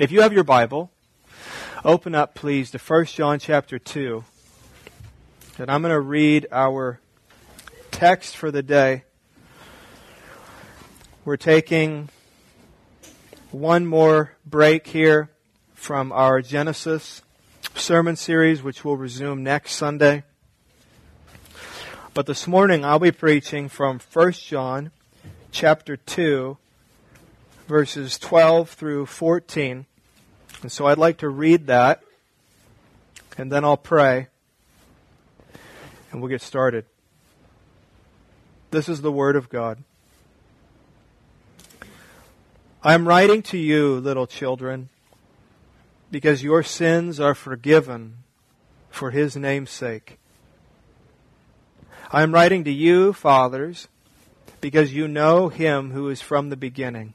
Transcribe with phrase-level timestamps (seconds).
[0.00, 0.90] If you have your Bible,
[1.84, 4.24] open up please to 1 John chapter 2.
[5.58, 7.00] And I'm going to read our
[7.90, 9.04] text for the day.
[11.26, 12.08] We're taking
[13.50, 15.32] one more break here
[15.74, 17.20] from our Genesis
[17.74, 20.24] sermon series, which will resume next Sunday.
[22.14, 24.92] But this morning I'll be preaching from 1 John
[25.52, 26.56] chapter 2,
[27.68, 29.84] verses 12 through 14.
[30.62, 32.02] And so I'd like to read that,
[33.38, 34.28] and then I'll pray,
[36.10, 36.84] and we'll get started.
[38.70, 39.82] This is the Word of God.
[42.82, 44.90] I am writing to you, little children,
[46.10, 48.18] because your sins are forgiven
[48.90, 50.18] for His name's sake.
[52.10, 53.88] I am writing to you, fathers,
[54.60, 57.14] because you know Him who is from the beginning.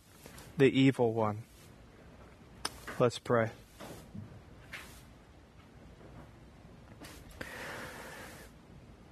[0.57, 1.43] the evil one.
[2.99, 3.49] Let's pray.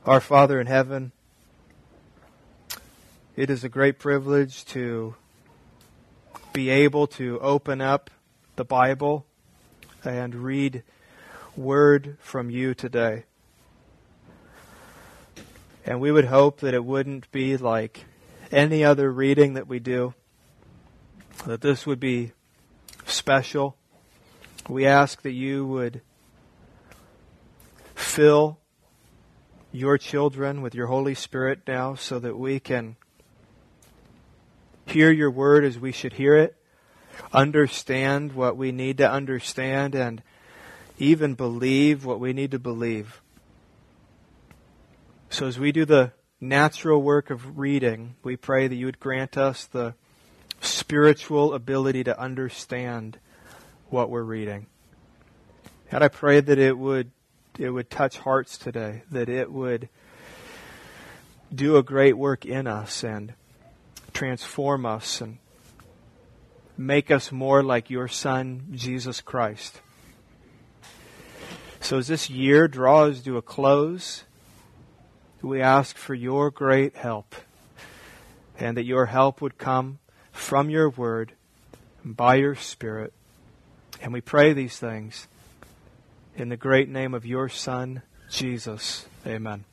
[0.06, 1.12] Our Father in heaven,
[3.36, 5.16] it is a great privilege to
[6.54, 8.10] be able to open up
[8.56, 9.26] the Bible
[10.04, 10.84] and read
[11.56, 13.26] word from you today.
[15.86, 18.06] And we would hope that it wouldn't be like
[18.52, 20.14] any other reading that we do
[21.46, 22.32] that this would be
[23.06, 23.76] special.
[24.68, 26.02] We ask that you would
[27.96, 28.60] fill
[29.72, 32.96] your children with your Holy Spirit now so that we can
[34.86, 36.56] hear your word as we should hear it,
[37.32, 40.24] understand what we need to understand, and
[40.98, 43.22] even believe what we need to believe.
[45.30, 46.12] So as we do the
[46.42, 49.94] natural work of reading, we pray that you would grant us the
[50.62, 53.18] spiritual ability to understand
[53.90, 54.68] what we're reading.
[55.92, 57.12] And I pray that it would
[57.58, 59.90] it would touch hearts today, that it would
[61.54, 63.34] do a great work in us and
[64.14, 65.40] transform us and
[66.78, 69.82] make us more like your son Jesus Christ.
[71.82, 74.24] So as this year draws to a close,
[75.42, 77.36] we ask for your great help
[78.58, 80.00] and that your help would come
[80.32, 81.34] from your word
[82.04, 83.14] by your spirit.
[84.02, 85.28] And we pray these things
[86.36, 89.06] in the great name of your son, Jesus.
[89.28, 89.66] Amen.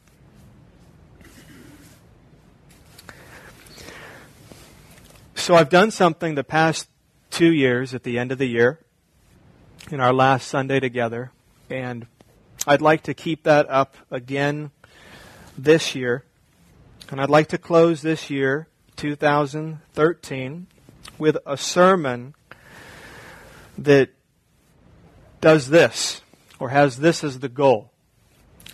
[5.34, 6.88] So I've done something the past
[7.31, 8.81] two years at the end of the year
[9.93, 11.31] in our last Sunday together,
[11.71, 12.06] and
[12.67, 14.73] I'd like to keep that up again
[15.56, 16.25] this year.
[17.09, 20.66] And I'd like to close this year 2013
[21.18, 22.34] with a sermon
[23.78, 24.10] that
[25.40, 26.22] does this,
[26.58, 27.92] or has this as the goal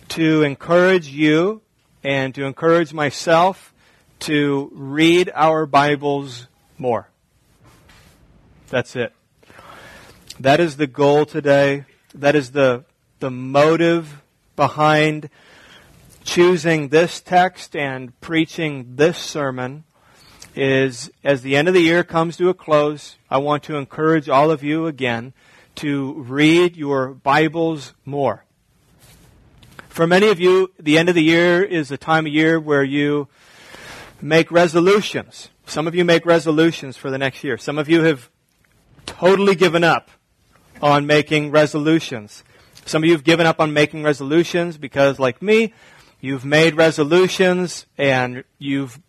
[0.09, 1.61] to encourage you
[2.03, 3.73] and to encourage myself
[4.19, 6.47] to read our Bibles
[6.77, 7.09] more.
[8.69, 9.13] That's it.
[10.39, 11.85] That is the goal today.
[12.15, 12.85] That is the,
[13.19, 14.21] the motive
[14.55, 15.29] behind
[16.23, 19.83] choosing this text and preaching this sermon
[20.55, 24.29] is as the end of the year comes to a close, I want to encourage
[24.29, 25.33] all of you again
[25.75, 28.45] to read your Bibles more.
[29.89, 32.83] For many of you, the end of the year is a time of year where
[32.83, 33.27] you
[34.21, 35.49] make resolutions.
[35.65, 37.57] Some of you make resolutions for the next year.
[37.57, 38.29] Some of you have
[39.05, 40.09] totally given up
[40.81, 42.43] on making resolutions.
[42.85, 45.73] Some of you have given up on making resolutions because, like me,
[46.19, 48.99] you've made resolutions and you've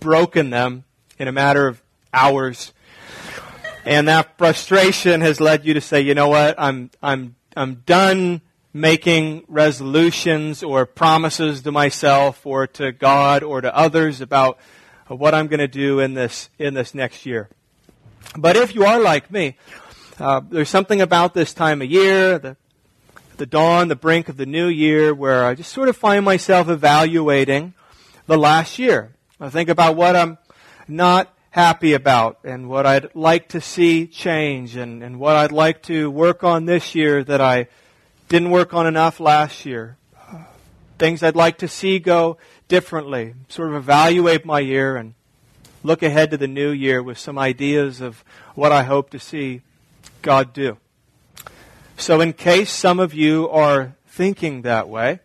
[0.00, 0.84] broken them
[1.20, 1.82] in a matter of
[2.14, 2.72] hours.
[3.84, 8.40] And that frustration has led you to say, you know what, I'm, I'm, I'm done
[8.72, 14.58] making resolutions or promises to myself or to God or to others about
[15.08, 17.50] what I'm going to do in this, in this next year.
[18.36, 19.58] But if you are like me,
[20.18, 22.56] uh, there's something about this time of year, the,
[23.36, 26.70] the dawn, the brink of the new year, where I just sort of find myself
[26.70, 27.74] evaluating
[28.26, 29.12] the last year.
[29.38, 30.38] I think about what I'm
[30.90, 35.82] not happy about and what I'd like to see change and, and what I'd like
[35.84, 37.66] to work on this year that I
[38.28, 39.96] didn't work on enough last year.
[40.98, 42.36] Things I'd like to see go
[42.68, 43.34] differently.
[43.48, 45.14] Sort of evaluate my year and
[45.82, 48.22] look ahead to the new year with some ideas of
[48.54, 49.62] what I hope to see
[50.22, 50.78] God do.
[51.96, 55.20] So in case some of you are thinking that way,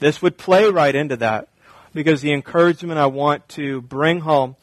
[0.00, 1.48] this would play right into that
[1.94, 4.56] because the encouragement I want to bring home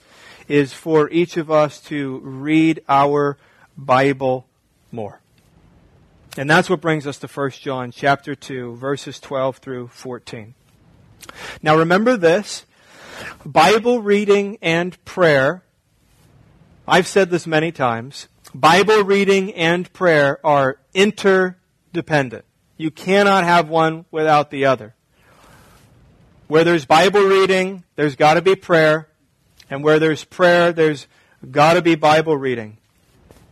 [0.49, 3.37] is for each of us to read our
[3.77, 4.47] Bible
[4.91, 5.21] more.
[6.37, 10.55] And that's what brings us to 1 John chapter 2 verses 12 through 14.
[11.61, 12.65] Now remember this,
[13.45, 15.63] Bible reading and prayer,
[16.87, 22.45] I've said this many times, Bible reading and prayer are interdependent.
[22.77, 24.95] You cannot have one without the other.
[26.47, 29.09] Where there's Bible reading, there's got to be prayer.
[29.69, 31.07] And where there's prayer, there's
[31.49, 32.77] got to be Bible reading.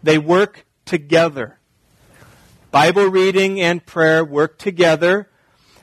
[0.04, 1.60] They work together.
[2.72, 5.30] Bible reading and prayer work together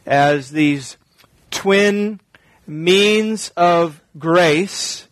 [0.06, 0.96] as these
[1.50, 2.20] twin
[2.66, 5.08] means of grace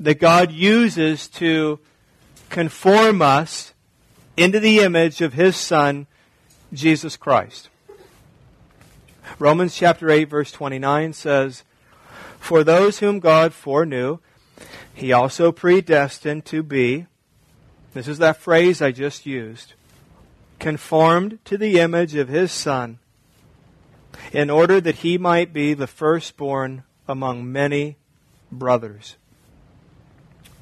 [0.00, 1.80] that God uses to
[2.48, 3.72] conform us
[4.36, 6.06] into the image of His Son,
[6.72, 7.68] Jesus Christ.
[9.38, 11.64] Romans chapter 8 verse 29 says,
[12.38, 14.18] For those whom God foreknew,
[14.96, 17.04] He also predestined to be,
[17.92, 19.74] this is that phrase I just used,
[20.58, 22.98] conformed to the image of His Son,
[24.32, 27.98] in order that He might be the firstborn among many
[28.50, 29.16] brothers.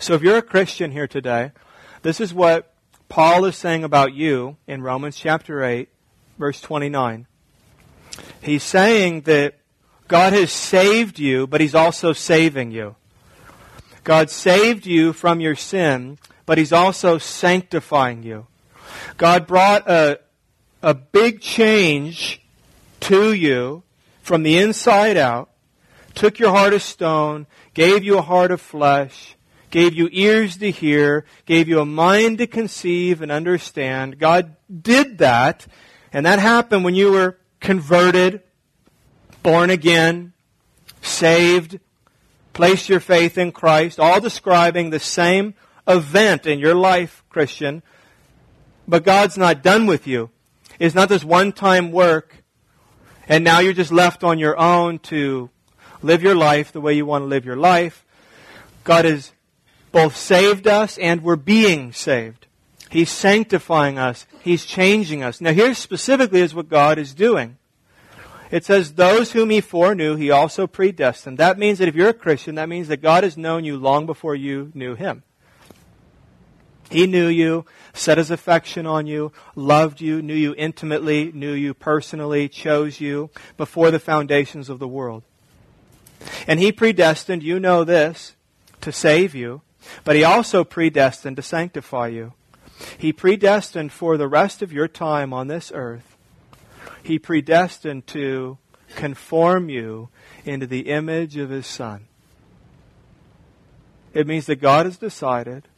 [0.00, 1.52] So if you're a Christian here today,
[2.02, 2.74] this is what
[3.08, 5.88] Paul is saying about you in Romans chapter 8,
[6.40, 7.28] verse 29.
[8.42, 9.60] He's saying that
[10.08, 12.96] God has saved you, but He's also saving you.
[14.04, 18.46] God saved you from your sin, but He's also sanctifying you.
[19.16, 20.20] God brought a,
[20.82, 22.40] a big change
[23.00, 23.82] to you
[24.22, 25.50] from the inside out,
[26.14, 29.36] took your heart of stone, gave you a heart of flesh,
[29.70, 34.18] gave you ears to hear, gave you a mind to conceive and understand.
[34.18, 35.66] God did that,
[36.12, 38.42] and that happened when you were converted,
[39.42, 40.32] born again,
[41.02, 41.80] saved,
[42.54, 45.54] placed your faith in Christ, all describing the same
[45.86, 47.82] event in your life, Christian.
[48.88, 50.30] But God's not done with you.
[50.78, 52.42] It's not this one time work,
[53.28, 55.50] and now you're just left on your own to
[56.02, 58.04] live your life the way you want to live your life.
[58.84, 59.32] God has
[59.92, 62.46] both saved us and we're being saved.
[62.90, 64.26] He's sanctifying us.
[64.42, 65.40] He's changing us.
[65.40, 67.56] Now here specifically is what God is doing.
[68.54, 71.38] It says, those whom he foreknew, he also predestined.
[71.38, 74.06] That means that if you're a Christian, that means that God has known you long
[74.06, 75.24] before you knew him.
[76.88, 81.74] He knew you, set his affection on you, loved you, knew you intimately, knew you
[81.74, 85.24] personally, chose you before the foundations of the world.
[86.46, 88.36] And he predestined, you know this,
[88.82, 89.62] to save you,
[90.04, 92.34] but he also predestined to sanctify you.
[92.98, 96.13] He predestined for the rest of your time on this earth.
[97.04, 98.58] He predestined to
[98.96, 100.08] conform you
[100.44, 102.06] into the image of His Son.
[104.12, 105.68] It means that God has decided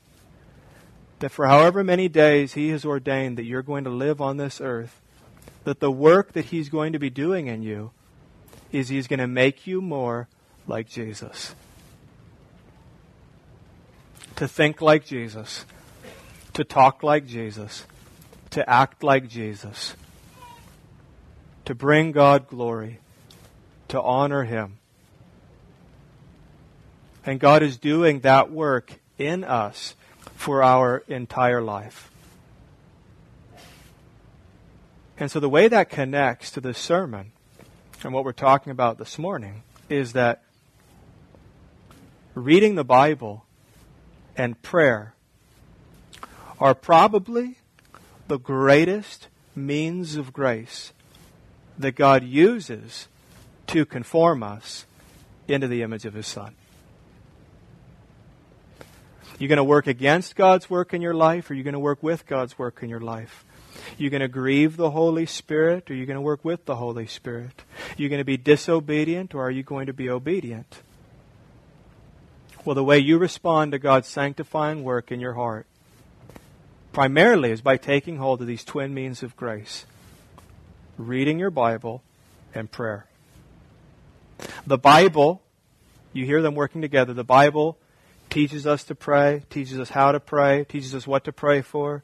[1.18, 4.60] that for however many days He has ordained that you're going to live on this
[4.60, 5.00] earth,
[5.64, 7.90] that the work that He's going to be doing in you
[8.72, 10.28] is He's going to make you more
[10.66, 11.54] like Jesus.
[14.36, 15.66] To think like Jesus
[16.56, 17.84] to talk like Jesus,
[18.48, 19.94] to act like Jesus,
[21.66, 23.00] to bring God glory,
[23.88, 24.78] to honor Him.
[27.24, 29.94] And God is doing that work in us
[30.36, 32.10] for our entire life.
[35.18, 37.32] And so the way that connects to this sermon
[38.04, 40.44] and what we're talking about this morning is that
[42.34, 43.44] reading the Bible
[44.36, 45.14] and prayer
[46.60, 47.56] are probably
[48.28, 50.92] the greatest means of grace
[51.78, 53.08] that God uses
[53.68, 54.86] to conform us
[55.48, 56.54] into the image of His Son.
[59.38, 62.02] You're going to work against God's work in your life, or you're going to work
[62.02, 63.44] with God's work in your life?
[63.98, 67.06] You're going to grieve the Holy Spirit, or you're going to work with the Holy
[67.06, 67.62] Spirit?
[67.96, 70.82] You're going to be disobedient, or are you going to be obedient?
[72.64, 75.66] Well, the way you respond to God's sanctifying work in your heart
[76.92, 79.84] primarily is by taking hold of these twin means of grace
[80.98, 82.02] reading your Bible
[82.54, 83.06] and prayer.
[84.66, 85.42] The Bible,
[86.12, 87.78] you hear them working together, the Bible
[88.30, 92.02] teaches us to pray, teaches us how to pray, teaches us what to pray for,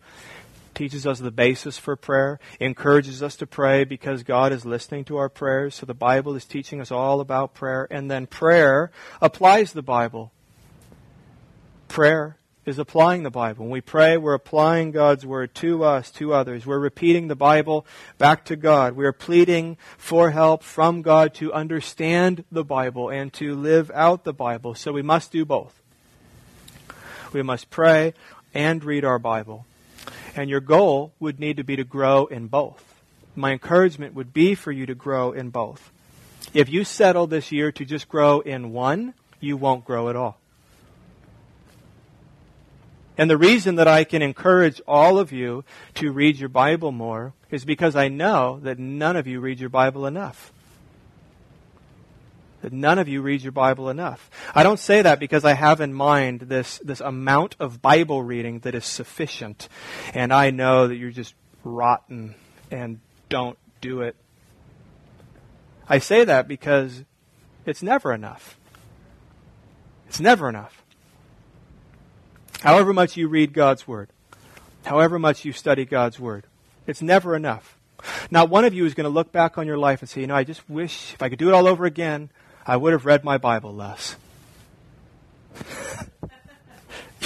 [0.75, 5.16] teaches us the basis for prayer, encourages us to pray because God is listening to
[5.16, 5.75] our prayers.
[5.75, 7.87] So the Bible is teaching us all about prayer.
[7.90, 10.32] And then prayer applies the Bible.
[11.88, 13.64] Prayer is applying the Bible.
[13.64, 16.64] When we pray, we're applying God's Word to us, to others.
[16.64, 17.87] We're repeating the Bible
[18.19, 18.95] back to God.
[18.95, 24.25] We are pleading for help from God to understand the Bible and to live out
[24.25, 24.75] the Bible.
[24.75, 25.81] So we must do both.
[27.33, 28.14] We must pray
[28.54, 29.66] and read our Bible.
[30.37, 32.85] And your goal would need to be to grow in both.
[33.35, 35.90] My encouragement would be for you to grow in both.
[36.54, 40.38] If you settle this year to just grow in one, you won't grow at all.
[43.19, 45.64] And the reason that I can encourage all of you
[45.95, 49.69] to read your Bible more is because I know that none of you read your
[49.69, 50.52] Bible enough.
[52.62, 54.31] That none of you read your Bible enough.
[54.54, 58.61] I don't say that because I have in mind this, this amount of Bible reading
[58.61, 59.69] that is sufficient.
[60.14, 62.35] And I know that you're just rotten
[62.71, 64.16] and don't do it.
[65.88, 67.04] I say that because
[67.66, 68.57] it's never enough.
[70.09, 70.81] It's never enough.
[72.62, 74.09] However much you read God's Word,
[74.85, 76.47] however much you study God's Word,
[76.87, 77.76] it's never enough.
[78.31, 80.28] Not one of you is going to look back on your life and say, you
[80.28, 82.31] know, I just wish if I could do it all over again,
[82.64, 84.14] I would have read my Bible less.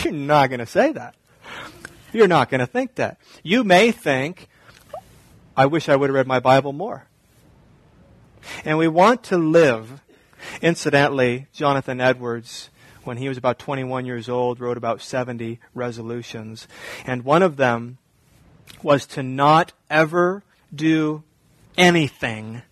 [0.02, 1.14] You're not going to say that.
[2.14, 3.18] You're not going to think that.
[3.42, 4.48] You may think,
[5.54, 7.06] I wish I would have read my Bible more.
[8.64, 10.00] And we want to live.
[10.62, 12.70] Incidentally, Jonathan Edwards
[13.06, 16.66] when he was about 21 years old, wrote about 70 resolutions.
[17.04, 17.98] And one of them
[18.82, 20.42] was to not ever
[20.74, 21.22] do
[21.78, 22.62] anything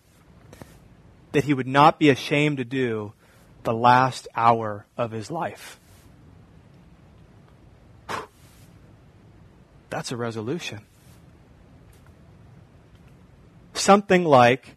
[1.32, 3.12] that he would not be ashamed to do
[3.62, 5.78] the last hour of his life.
[9.90, 10.80] That's a resolution.
[13.74, 14.76] Something like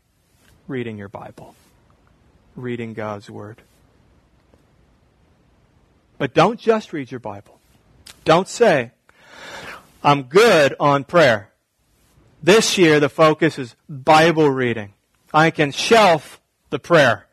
[0.67, 1.55] reading your Bible,
[2.55, 3.61] reading God's Word.
[6.17, 7.59] But don't just read your Bible.
[8.25, 8.91] Don't say,
[10.03, 11.51] I'm good on prayer.
[12.41, 14.93] This year the focus is Bible reading.
[15.33, 17.27] I can shelf the prayer.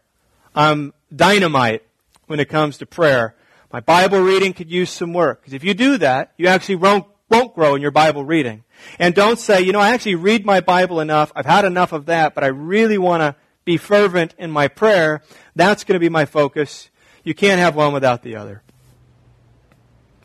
[0.55, 1.83] I'm dynamite
[2.27, 3.35] when it comes to prayer.
[3.73, 5.41] My Bible reading could use some work.
[5.41, 8.65] Because if you do that, you actually won't, won't grow in your Bible reading.
[8.99, 11.33] And don't say, you know, I actually read my Bible enough.
[11.35, 15.23] I've had enough of that, but I really want to be fervent in my prayer.
[15.57, 16.91] That's going to be my focus.
[17.23, 18.64] You can't have one without the other.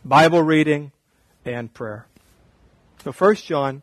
[0.06, 0.94] Bible reading,
[1.44, 2.06] and prayer.
[3.04, 3.82] So 1 John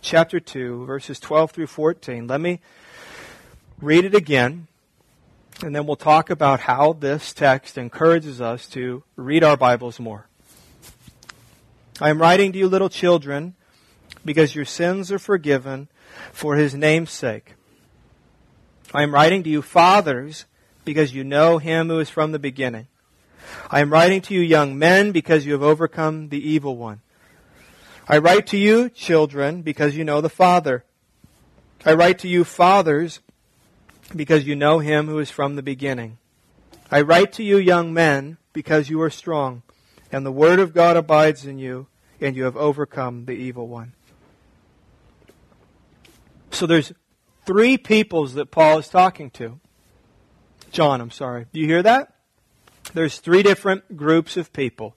[0.00, 2.26] chapter 2, verses 12 through 14.
[2.26, 2.60] Let me
[3.78, 4.68] read it again,
[5.62, 10.26] and then we'll talk about how this text encourages us to read our Bibles more.
[12.00, 13.54] I am writing to you, little children,
[14.24, 15.88] because your sins are forgiven
[16.32, 17.54] for his name's sake.
[18.94, 20.46] I am writing to you, fathers,
[20.86, 22.86] because you know him who is from the beginning.
[23.70, 27.00] I am writing to you, young men, because you have overcome the evil one.
[28.08, 30.84] I write to you, children, because you know the Father.
[31.84, 33.20] I write to you, fathers,
[34.14, 36.18] because you know him who is from the beginning.
[36.90, 39.62] I write to you, young men, because you are strong,
[40.10, 41.86] and the word of God abides in you,
[42.20, 43.92] and you have overcome the evil one.
[46.50, 46.92] So there's
[47.46, 49.60] three peoples that Paul is talking to.
[50.72, 51.46] John, I'm sorry.
[51.52, 52.12] Do you hear that?
[52.92, 54.96] There's three different groups of people.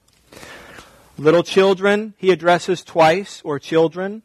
[1.16, 4.22] Little children, he addresses twice, or children.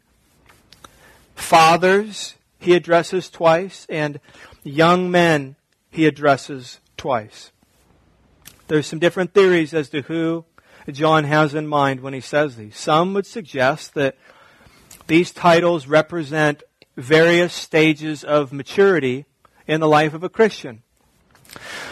[1.35, 3.85] Fathers, he addresses twice.
[3.89, 4.19] And
[4.63, 5.55] young men,
[5.91, 7.51] he addresses twice.
[8.67, 10.45] There's some different theories as to who
[10.91, 12.75] John has in mind when he says these.
[12.75, 14.17] Some would suggest that
[15.07, 16.63] these titles represent
[16.97, 19.25] various stages of maturity
[19.67, 20.81] in the life of a Christian.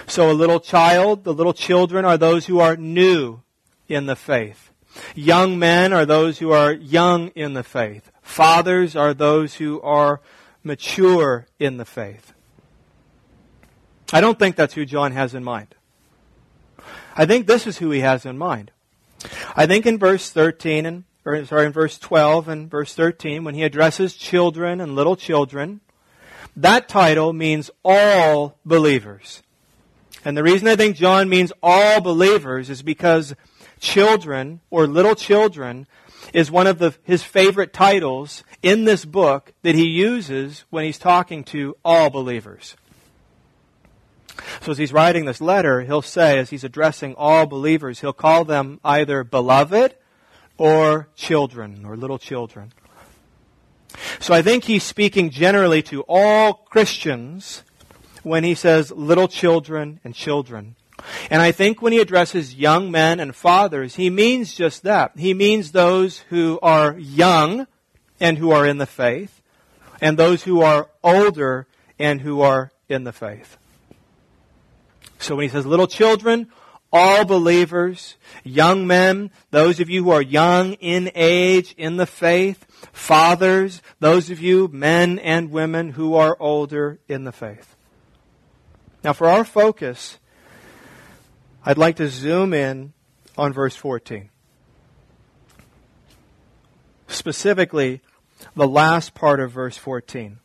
[0.08, 3.42] So a little child, the little children are those who are new
[3.88, 4.72] in the faith.
[5.16, 8.12] Young men are those who are young in the faith.
[8.22, 10.22] Fathers are those who are
[10.64, 12.34] mature in the faith.
[14.12, 15.76] I don't think that's who John has in mind.
[17.16, 18.72] I think this is who he has in mind.
[19.56, 23.54] I think in verse 13 and or sorry, in verse 12 and verse 13 when
[23.54, 25.82] he addresses children and little children,
[26.56, 29.44] that title means all believers.
[30.28, 33.34] And the reason I think John means all believers is because
[33.80, 35.88] children or little children
[36.34, 40.98] is one of the, his favorite titles in this book that he uses when he's
[40.98, 42.76] talking to all believers.
[44.64, 48.44] So as he's writing this letter, he'll say, as he's addressing all believers, he'll call
[48.44, 49.96] them either beloved
[50.58, 52.74] or children or little children.
[54.20, 57.64] So I think he's speaking generally to all Christians
[58.28, 60.76] when he says little children and children.
[61.30, 65.12] And I think when he addresses young men and fathers, he means just that.
[65.18, 67.68] He means those who are young
[68.20, 69.42] and who are in the faith,
[70.02, 71.68] and those who are older
[72.00, 73.58] and who are in the faith.
[75.20, 76.48] So when he says little children,
[76.92, 82.66] all believers, young men, those of you who are young in age in the faith,
[82.92, 87.77] fathers, those of you, men and women who are older in the faith.
[89.08, 90.20] Now for our focus,
[91.64, 92.92] I'd like to zoom in
[93.38, 94.30] on verse 14.
[97.08, 98.02] Specifically,
[98.54, 100.40] the last part of verse 14.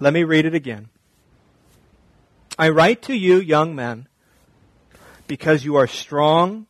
[0.00, 0.88] Let me read it again.
[2.58, 4.08] I write to you, young men,
[5.26, 6.64] because you are strong,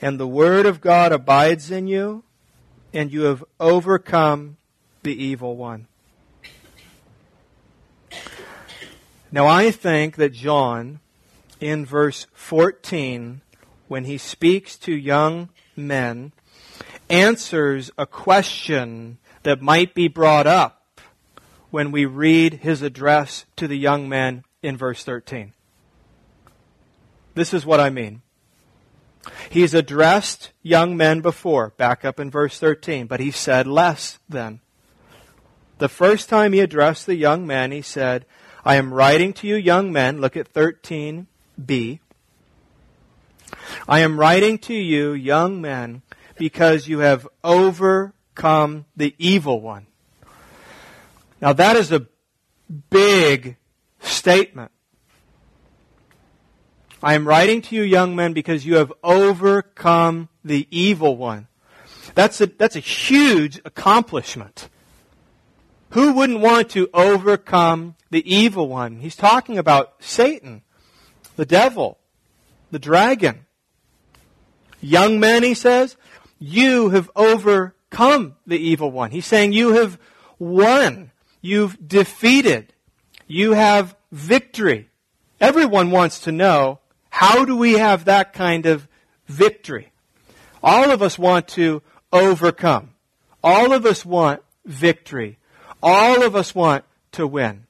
[0.00, 2.24] and the word of God abides in you,
[2.92, 4.56] and you have overcome
[5.04, 5.86] the evil one.
[9.34, 11.00] Now I think that John,
[11.58, 13.40] in verse 14,
[13.88, 16.32] when he speaks to young men,
[17.08, 21.00] answers a question that might be brought up
[21.70, 25.54] when we read his address to the young men in verse 13.
[27.34, 28.20] This is what I mean.
[29.48, 34.60] He's addressed young men before, back up in verse 13, but he said less then.
[35.78, 38.26] The first time he addressed the young men, he said,
[38.64, 41.98] I am writing to you young men, look at 13b.
[43.88, 46.02] I am writing to you young men
[46.36, 49.86] because you have overcome the evil one.
[51.40, 52.06] Now that is a
[52.90, 53.56] big
[54.00, 54.70] statement.
[57.02, 61.48] I am writing to you, young men, because you have overcome the evil one.
[62.14, 64.68] That's a, that's a huge accomplishment.
[65.92, 69.00] Who wouldn't want to overcome the evil one?
[69.00, 70.62] He's talking about Satan,
[71.36, 71.98] the devil,
[72.70, 73.46] the dragon.
[74.80, 75.96] Young men, he says,
[76.38, 79.10] you have overcome the evil one.
[79.10, 79.98] He's saying you have
[80.38, 81.10] won.
[81.40, 82.72] You've defeated
[83.32, 84.90] you have victory.
[85.40, 88.86] Everyone wants to know how do we have that kind of
[89.26, 89.92] victory?
[90.62, 92.90] All of us want to overcome.
[93.42, 95.38] All of us want victory.
[95.82, 97.64] All of us want to win.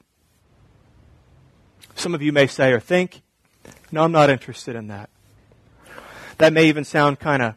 [1.94, 3.22] Some of you may say or think,
[3.90, 5.08] no, I'm not interested in that.
[6.38, 7.54] That may even sound kind of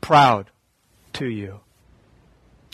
[0.00, 0.50] proud
[1.14, 1.60] to you.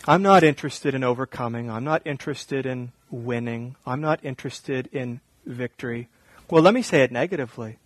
[0.07, 1.71] I'm not interested in overcoming.
[1.71, 3.77] I'm not interested in winning.
[3.87, 6.09] I'm not interested in victory.
[6.51, 7.79] Well, let me say it negatively.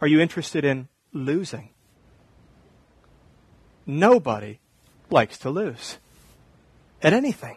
[0.00, 1.70] Are you interested in losing?
[3.86, 4.60] Nobody
[5.10, 5.98] likes to lose
[7.02, 7.56] at anything.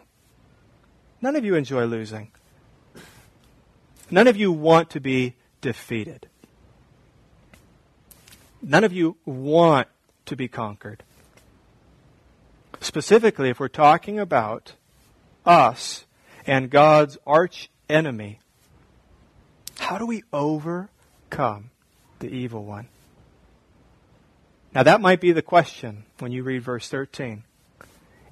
[1.20, 2.30] None of you enjoy losing.
[4.10, 6.28] None of you want to be defeated.
[8.62, 9.88] None of you want
[10.26, 11.02] to be conquered.
[12.80, 14.74] Specifically, if we're talking about
[15.44, 16.06] us
[16.46, 18.40] and God's arch enemy,
[19.78, 21.70] how do we overcome
[22.20, 22.88] the evil one?
[24.74, 27.44] Now that might be the question when you read verse 13.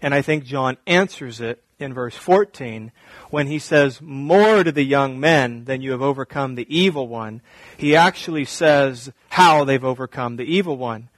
[0.01, 2.93] And I think John answers it in verse 14
[3.31, 7.43] when he says, more to the young men than you have overcome the evil one.
[7.77, 11.09] He actually says how they've overcome the evil one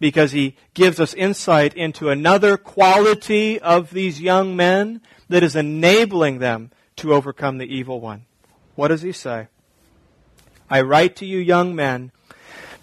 [0.00, 6.38] because he gives us insight into another quality of these young men that is enabling
[6.38, 8.24] them to overcome the evil one.
[8.74, 9.48] What does he say?
[10.70, 12.12] I write to you, young men,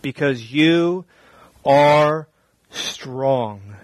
[0.02, 1.06] because you
[1.64, 2.28] are
[2.70, 3.76] strong.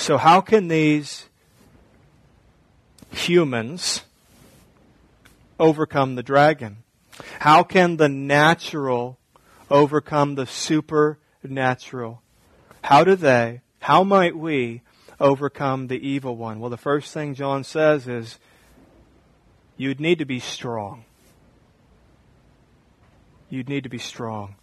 [0.00, 1.26] So, how can these
[3.12, 4.00] humans
[5.58, 6.78] overcome the dragon?
[7.40, 9.18] How can the natural
[9.70, 12.22] overcome the supernatural?
[12.82, 14.80] How do they, how might we
[15.20, 16.60] overcome the evil one?
[16.60, 18.38] Well, the first thing John says is
[19.76, 21.04] you'd need to be strong.
[23.50, 24.54] You'd need to be strong.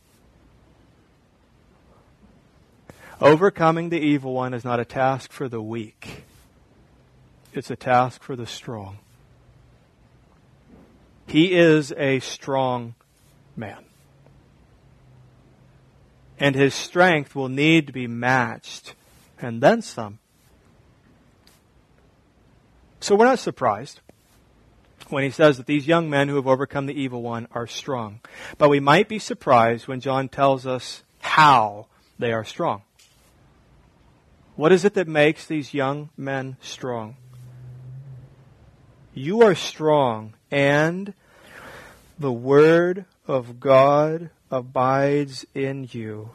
[3.20, 6.24] Overcoming the evil one is not a task for the weak.
[7.54, 9.00] It's a task for the strong.
[11.26, 12.96] He is a strong
[13.56, 13.84] man.
[16.40, 18.94] And his strength will need to be matched
[19.40, 20.20] and then some
[23.00, 24.02] so we're not surprised.
[25.10, 28.20] when he says that these young men who have overcome the evil one are strong.
[28.58, 31.88] But we might be surprised when John tells us how
[32.20, 32.82] they are strong.
[34.58, 37.18] What is it that makes these young men strong?
[39.14, 41.14] You are strong, and
[42.18, 46.32] the Word of God abides in you,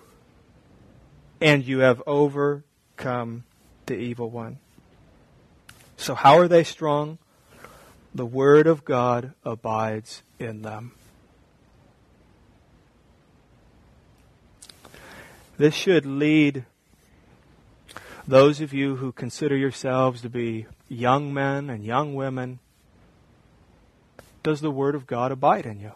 [1.41, 3.43] and you have overcome
[3.87, 4.61] the evil one.
[5.97, 7.19] So, how are they strong?
[8.15, 10.93] The Word of God abides in them.
[15.59, 16.67] This should lead
[18.27, 22.61] those of you who consider yourselves to be young men and young women.
[24.43, 25.93] Does the Word of God abide in you?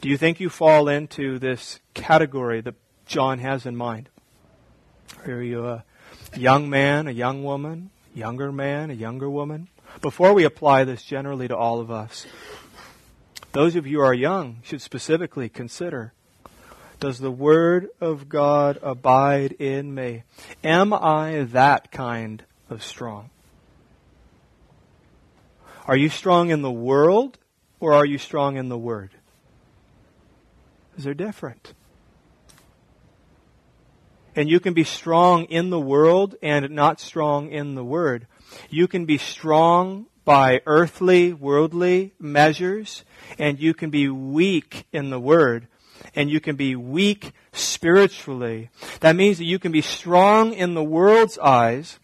[0.00, 2.74] Do you think you fall into this category that
[3.06, 4.10] John has in mind?
[5.26, 5.84] Are you a
[6.36, 9.68] young man, a young woman, younger man, a younger woman?
[10.02, 12.26] Before we apply this generally to all of us,
[13.52, 16.12] those of you who are young should specifically consider
[17.04, 20.22] Does the Word of God abide in me?
[20.64, 23.28] Am I that kind of strong?
[25.86, 27.36] Are you strong in the world
[27.78, 29.10] or are you strong in the Word?
[30.88, 31.74] Because they're different.
[34.34, 38.26] And you can be strong in the world and not strong in the Word.
[38.70, 43.04] You can be strong by earthly, worldly measures,
[43.38, 45.68] and you can be weak in the Word,
[46.14, 48.70] and you can be weak spiritually.
[49.00, 51.98] That means that you can be strong in the world's eyes,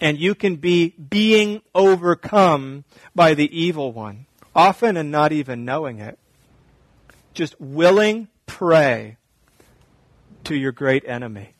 [0.00, 5.98] and you can be being overcome by the evil one, often and not even knowing
[5.98, 6.18] it
[7.38, 9.16] just willing prey
[10.42, 11.50] to your great enemy.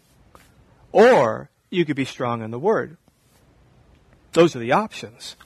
[0.91, 2.97] Or you could be strong in the Word.
[4.33, 5.37] Those are the options.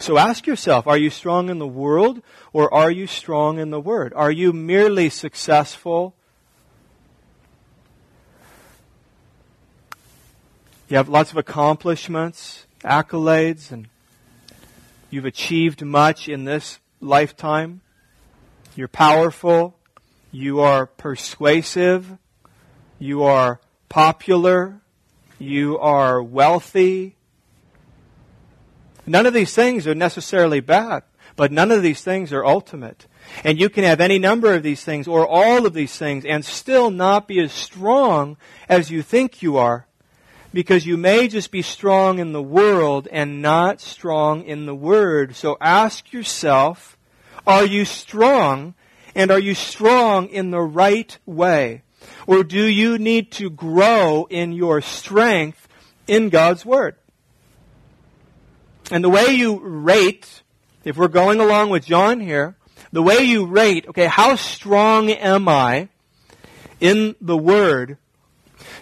[0.00, 2.22] So ask yourself, are you strong in the world
[2.54, 4.14] or are you strong in the Word?
[4.16, 6.14] Are you merely successful?
[10.88, 13.88] You have lots of accomplishments, accolades, and
[15.10, 17.82] you've achieved much in this lifetime.
[18.74, 19.76] You're powerful.
[20.32, 22.16] You are persuasive.
[22.98, 23.60] You are
[23.90, 24.80] popular.
[25.38, 27.16] You are wealthy.
[29.10, 31.02] None of these things are necessarily bad,
[31.34, 33.08] but none of these things are ultimate.
[33.42, 36.44] And you can have any number of these things or all of these things and
[36.44, 38.36] still not be as strong
[38.68, 39.88] as you think you are
[40.54, 45.34] because you may just be strong in the world and not strong in the Word.
[45.34, 46.96] So ask yourself,
[47.44, 48.74] are you strong?
[49.16, 51.82] And are you strong in the right way?
[52.28, 55.66] Or do you need to grow in your strength
[56.06, 56.94] in God's Word?
[58.90, 60.42] And the way you rate,
[60.84, 62.56] if we're going along with John here,
[62.92, 65.88] the way you rate, okay, how strong am I
[66.80, 67.98] in the Word?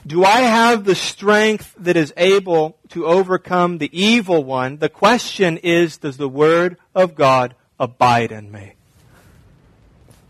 [0.06, 4.78] Do I have the strength that is able to overcome the evil one?
[4.78, 8.74] The question is, does the Word of God abide in me?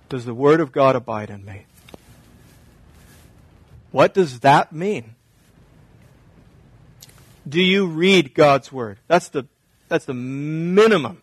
[0.08, 1.66] Does the Word of God abide in me?
[3.92, 5.14] What does that mean?
[7.48, 8.98] Do you read God's Word?
[9.06, 9.46] That's the,
[9.88, 11.22] that's the minimum.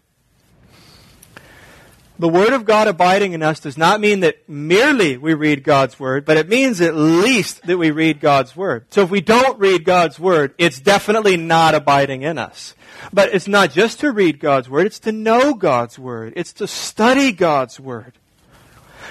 [2.17, 5.99] The Word of God abiding in us does not mean that merely we read God's
[5.99, 8.85] Word, but it means at least that we read God's Word.
[8.89, 12.73] So if we don't read God's Word, it's definitely not abiding in us.
[13.11, 16.33] But it's not just to read God's Word, it's to know God's Word.
[16.37, 18.13] It's to study God's Word.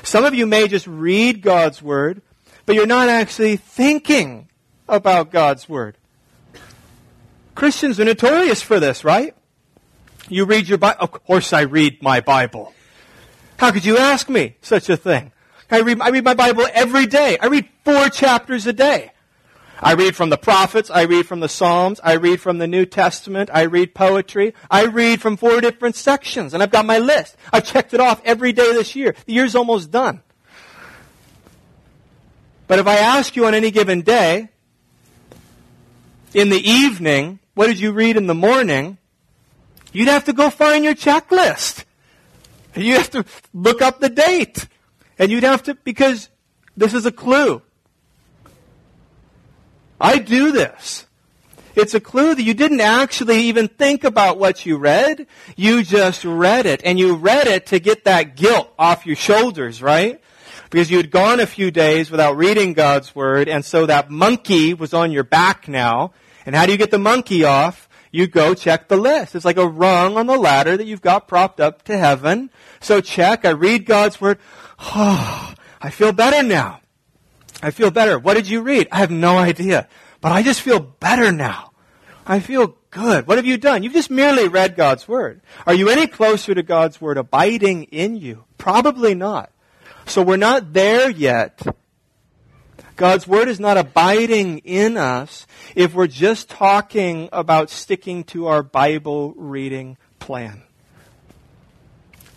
[0.03, 2.23] Some of you may just read God's Word,
[2.65, 4.49] but you're not actually thinking
[4.89, 5.99] about God's Word.
[7.55, 9.37] Christians are notorious for this, right?
[10.29, 10.99] You read your Bible.
[11.01, 12.73] Of course I read my Bible.
[13.59, 15.33] How could you ask me such a thing?
[15.71, 17.39] I read, I read my Bible every day.
[17.39, 19.13] I read four chapters a day.
[19.81, 22.87] I read from the prophets, I read from the Psalms, I read from the New
[22.87, 27.37] Testament, I read poetry, I read from four different sections, and I've got my list.
[27.53, 29.15] I've checked it off every day this year.
[29.27, 30.23] The year's almost done.
[32.67, 34.49] But if I ask you on any given day,
[36.33, 38.97] in the evening, what did you read in the morning?
[39.95, 41.85] You'd have to go find your checklist.
[42.77, 44.69] You have to look up the date.
[45.19, 46.29] And you'd have to, because
[46.77, 47.63] this is a clue.
[50.01, 51.07] I do this.
[51.77, 55.27] It's a clue that you didn't actually even think about what you read.
[55.57, 56.83] You just read it.
[56.85, 60.21] And you read it to get that guilt off your shoulders, right?
[60.75, 64.75] because you had gone a few days without reading God's Word, and so that monkey
[64.75, 66.13] was on your back now.
[66.45, 67.84] And how do you get the monkey off?
[68.15, 69.35] You go check the list.
[69.35, 72.49] It's like a rung on the ladder that you've got propped up to heaven.
[72.81, 74.39] So check, I read God's Word.
[74.79, 76.81] Oh, I feel better now.
[77.61, 78.17] I feel better.
[78.17, 78.87] What did you read?
[78.93, 79.89] I have no idea.
[80.21, 81.73] But I just feel better now.
[82.25, 83.27] I feel good.
[83.27, 83.83] What have you done?
[83.83, 85.41] You've just merely read God's Word.
[85.67, 88.45] Are you any closer to God's Word abiding in you?
[88.59, 89.51] Probably not.
[90.07, 91.61] So we're not there yet.
[92.97, 98.63] God's Word is not abiding in us if we're just talking about sticking to our
[98.63, 100.63] Bible reading plan.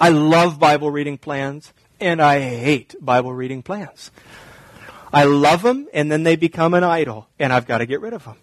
[0.02, 4.12] I love Bible reading plans and I hate Bible reading plans.
[5.14, 8.14] I love them and then they become an idol and I've got to get rid
[8.14, 8.38] of them.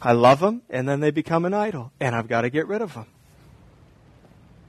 [0.00, 2.82] I love them and then they become an idol and I've got to get rid
[2.82, 3.06] of them.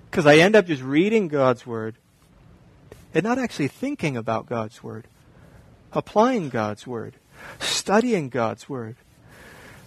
[0.09, 1.95] Because I end up just reading God's Word
[3.13, 5.07] and not actually thinking about God's Word,
[5.95, 7.15] applying God's Word,
[7.59, 8.95] studying God's Word.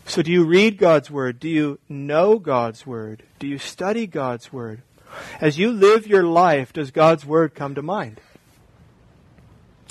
[0.06, 1.38] So do you read God's Word?
[1.38, 3.22] Do you know God's Word?
[3.38, 4.82] Do you study God's Word?
[5.40, 8.20] As you live your life, does God's Word come to mind?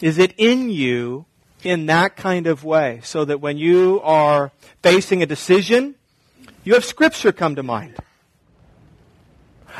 [0.01, 1.25] Is it in you
[1.63, 4.51] in that kind of way so that when you are
[4.81, 5.95] facing a decision,
[6.63, 7.95] you have Scripture come to mind?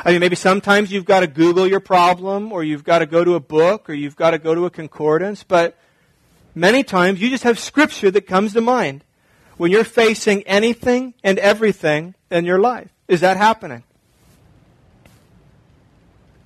[0.04, 3.24] I mean, maybe sometimes you've got to Google your problem or you've got to go
[3.24, 5.76] to a book or you've got to go to a concordance, but
[6.58, 9.04] many times you just have Scripture that comes to mind
[9.56, 12.90] when you're facing anything and everything in your life.
[13.06, 13.84] Is that happening?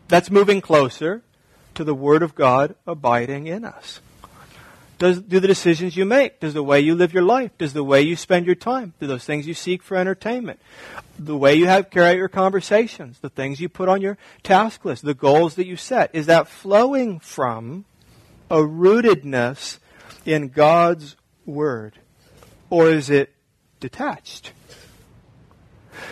[0.08, 1.22] That's moving closer
[1.74, 4.00] to the Word of God abiding in us.
[4.98, 7.82] Does, do the decisions you make, does the way you live your life, does the
[7.82, 10.60] way you spend your time, do those things you seek for entertainment,
[11.18, 14.84] the way you have carry out your conversations, the things you put on your task
[14.84, 17.84] list, the goals that you set, is that flowing from
[18.48, 19.78] a rootedness
[20.24, 21.98] in God's Word?
[22.70, 23.32] Or is it
[23.80, 24.52] detached?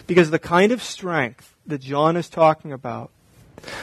[0.07, 3.11] Because the kind of strength that John is talking about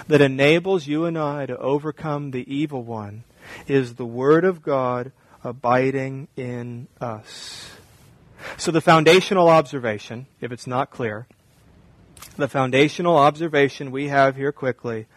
[0.08, 3.24] that enables you and I to overcome the evil one
[3.68, 5.12] is the Word of God
[5.44, 7.70] abiding in us.
[8.58, 11.28] So the foundational observation, if it's not clear,
[12.36, 15.08] the foundational observation we have here quickly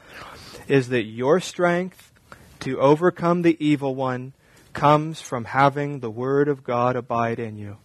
[0.68, 2.12] is that your strength
[2.60, 4.32] to overcome the evil one
[4.72, 7.76] comes from having the Word of God abide in you.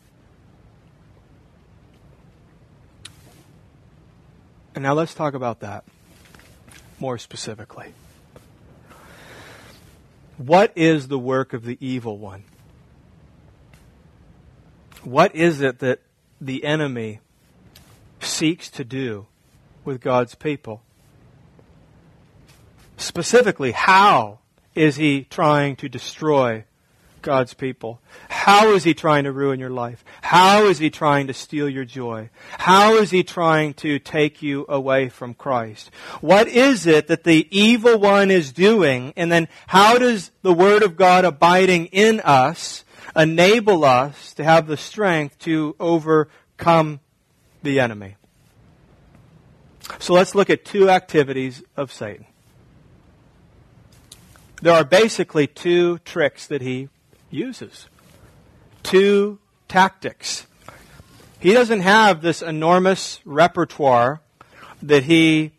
[4.73, 5.85] And now let's talk about that
[6.99, 7.93] more specifically.
[10.37, 12.43] What is the work of the evil one?
[15.03, 16.01] What is it that
[16.41, 17.21] the enemy
[18.19, 19.27] seeks to do
[19.85, 20.81] with God's people?
[22.97, 24.39] Specifically, how
[24.73, 26.65] is he trying to destroy
[27.25, 27.99] God's people?
[28.29, 30.05] How is he trying to ruin your life?
[30.21, 32.29] How is he trying to steal your joy?
[32.59, 35.89] How is he trying to take you away from Christ?
[36.21, 39.11] What is it that the evil one is doing?
[39.17, 42.85] And then how does the Word of God abiding in us
[43.15, 46.99] enable us to have the strength to overcome
[47.63, 48.17] the enemy?
[49.97, 52.27] So let's look at two activities of Satan.
[54.61, 56.89] There are basically two tricks that he
[57.35, 57.87] uses.
[58.83, 60.47] Two tactics.
[61.39, 64.21] He doesn't have this enormous repertoire
[64.81, 65.51] that he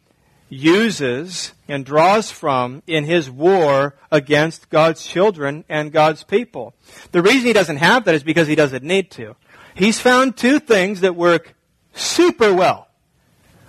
[0.49, 6.75] uses and draws from in his war against God's children and God's people.
[7.13, 9.37] The reason he doesn't have that is because he doesn't need to.
[9.75, 11.55] He's found two things that work
[11.93, 12.89] super well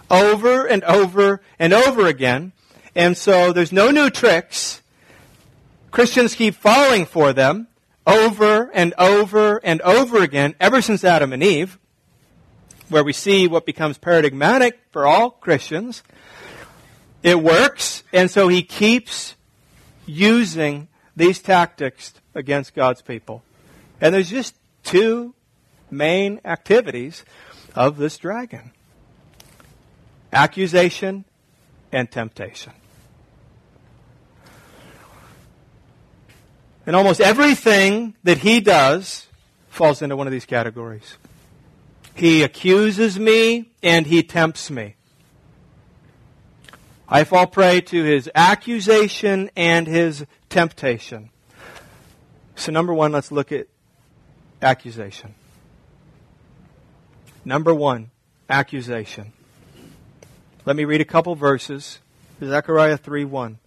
[0.10, 2.54] over and over and over again.
[2.96, 4.82] And so there's no new tricks.
[5.92, 7.68] Christians keep falling for them
[8.08, 11.78] over and over and over again ever since Adam and Eve,
[12.90, 16.02] where we see what becomes paradigmatic for all Christians.
[17.22, 19.36] It works, and so he keeps
[20.06, 23.44] using these tactics against God's people.
[24.00, 25.36] And there's just two
[25.92, 27.26] main activities
[27.76, 28.72] of this dragon
[30.34, 31.26] accusation
[31.92, 32.74] and temptation.
[36.88, 39.28] And almost everything that he does
[39.68, 41.18] falls into one of these categories.
[42.16, 44.96] He accuses me and he tempts me.
[47.10, 51.30] I fall prey to his accusation and his temptation.
[52.56, 53.68] So, number one, let's look at
[54.62, 55.36] accusation.
[57.46, 58.12] Number one,
[58.50, 59.34] accusation.
[60.66, 62.00] Let me read a couple verses.
[62.42, 63.60] Zechariah 3 1.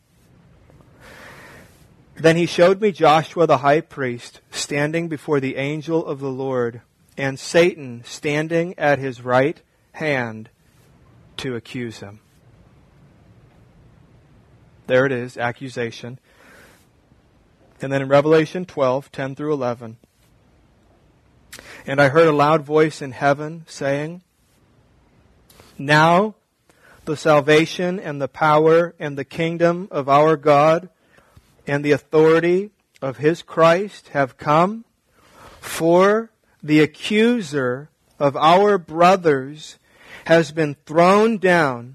[2.20, 6.82] Then he showed me Joshua the high priest standing before the angel of the Lord,
[7.16, 9.58] and Satan standing at his right
[9.92, 10.50] hand
[11.38, 12.20] to accuse him.
[14.86, 16.18] There it is, accusation.
[17.80, 19.96] And then in Revelation 12, 10 through 11.
[21.86, 24.20] And I heard a loud voice in heaven saying,
[25.78, 26.34] Now
[27.06, 30.90] the salvation and the power and the kingdom of our God
[31.70, 34.84] and the authority of his Christ have come,
[35.60, 39.78] for the accuser of our brothers
[40.24, 41.94] has been thrown down,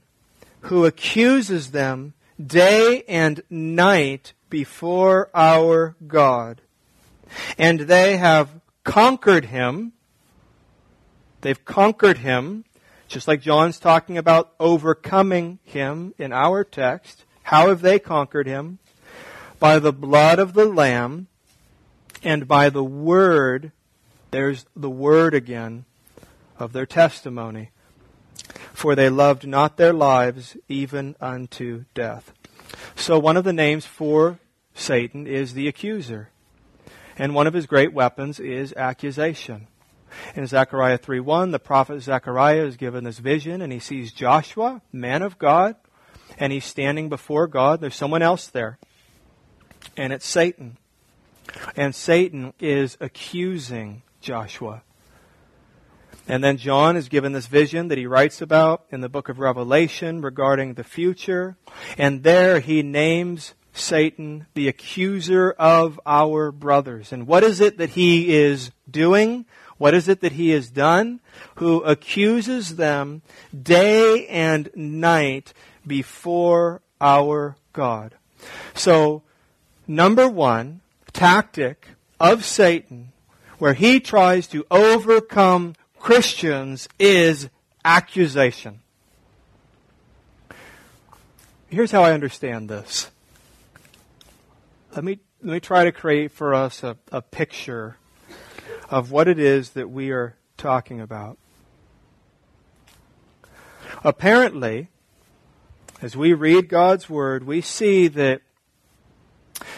[0.62, 6.62] who accuses them day and night before our God.
[7.58, 9.92] And they have conquered him.
[11.42, 12.64] They've conquered him,
[13.10, 17.26] just like John's talking about overcoming him in our text.
[17.44, 18.80] How have they conquered him?
[19.60, 21.28] By the blood of the Lamb
[22.24, 23.72] and by the word,
[24.32, 25.86] there's the word again,
[26.58, 27.72] of their testimony.
[28.74, 32.34] For they loved not their lives even unto death.
[32.96, 34.40] So one of the names for
[34.74, 36.30] Satan is the accuser.
[37.18, 39.68] And one of his great weapons is accusation.
[40.36, 45.22] In Zechariah 3:1, the prophet Zechariah is given this vision and he sees Joshua, man
[45.22, 45.76] of God,
[46.38, 47.80] and he's standing before God.
[47.80, 48.78] There's someone else there.
[49.96, 50.78] And it's Satan.
[51.76, 54.82] And Satan is accusing Joshua.
[56.28, 59.38] And then John is given this vision that he writes about in the book of
[59.38, 61.56] Revelation regarding the future.
[61.98, 67.12] And there he names Satan the accuser of our brothers.
[67.12, 69.46] And what is it that he is doing?
[69.78, 71.20] What is it that he has done?
[71.56, 73.22] Who accuses them
[73.54, 75.54] day and night
[75.86, 78.16] before our God.
[78.74, 79.24] So,
[79.88, 80.82] number one,
[81.14, 83.12] tactic of Satan,
[83.58, 87.50] where he tries to overcome Christians, is
[87.84, 88.82] accusation.
[91.70, 93.12] Here's how I understand this.
[94.96, 97.98] Let me, let me try to create for us a, a picture
[98.90, 101.38] of what it is that we are talking about.
[104.04, 104.90] Apparently,
[106.02, 108.42] as we read God's Word, we see that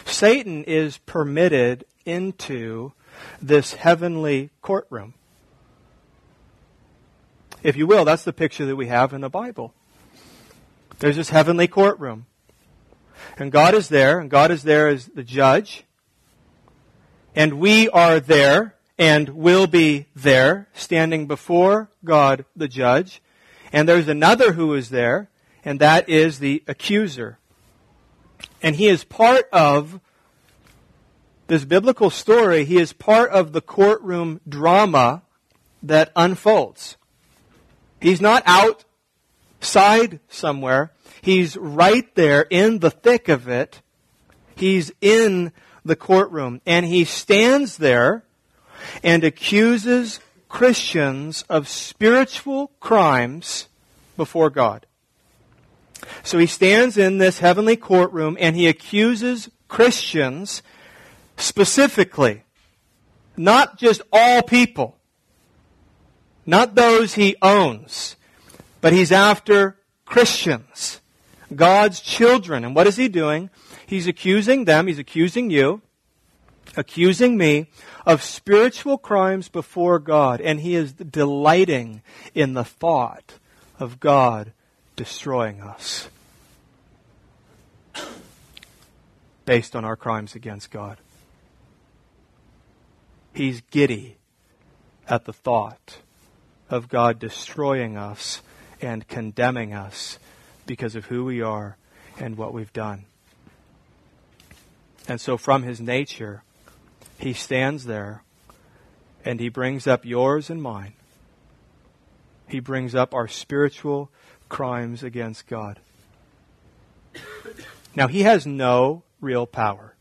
[0.04, 2.92] Satan is permitted into
[3.40, 5.14] this heavenly courtroom.
[7.62, 9.74] If you will, that's the picture that we have in the Bible.
[10.98, 12.26] There's this heavenly courtroom.
[13.36, 15.84] And God is there, and God is there as the judge.
[17.34, 23.22] And we are there and will be there, standing before God the judge.
[23.72, 25.28] And there's another who is there,
[25.64, 27.37] and that is the accuser.
[28.62, 30.00] And he is part of
[31.46, 32.64] this biblical story.
[32.64, 35.22] He is part of the courtroom drama
[35.82, 36.96] that unfolds.
[38.00, 40.92] He's not outside somewhere.
[41.22, 43.80] He's right there in the thick of it.
[44.54, 45.52] He's in
[45.84, 46.60] the courtroom.
[46.66, 48.24] And he stands there
[49.02, 53.68] and accuses Christians of spiritual crimes
[54.16, 54.86] before God.
[56.22, 60.62] So he stands in this heavenly courtroom and he accuses Christians
[61.36, 62.42] specifically.
[63.36, 64.96] Not just all people.
[66.44, 68.16] Not those he owns.
[68.80, 71.00] But he's after Christians.
[71.54, 72.64] God's children.
[72.64, 73.50] And what is he doing?
[73.86, 75.80] He's accusing them, he's accusing you,
[76.76, 77.70] accusing me
[78.04, 80.40] of spiritual crimes before God.
[80.40, 82.02] And he is delighting
[82.34, 83.38] in the thought
[83.78, 84.52] of God
[84.98, 86.08] destroying us
[89.44, 90.98] based on our crimes against God.
[93.32, 94.16] He's giddy
[95.08, 95.98] at the thought
[96.68, 98.42] of God destroying us
[98.82, 100.18] and condemning us
[100.66, 101.76] because of who we are
[102.18, 103.04] and what we've done.
[105.06, 106.42] And so, from his nature,
[107.18, 108.24] he stands there
[109.24, 110.94] and he brings up yours and mine.
[112.48, 114.10] He brings up our spiritual
[114.48, 115.80] crimes against God.
[117.94, 119.94] Now, he has no real power.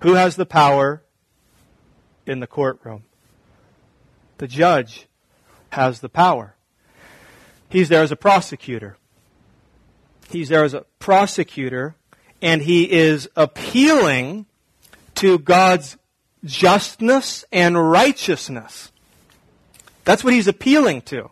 [0.00, 1.02] Who has the power
[2.26, 3.04] in the courtroom?
[4.38, 5.06] The judge
[5.70, 6.56] has the power.
[7.68, 8.96] He's there as a prosecutor.
[10.30, 11.94] He's there as a prosecutor,
[12.40, 14.46] and he is appealing
[15.16, 15.96] to God's
[16.44, 18.90] justness and righteousness.
[20.04, 21.30] That's what he's appealing to.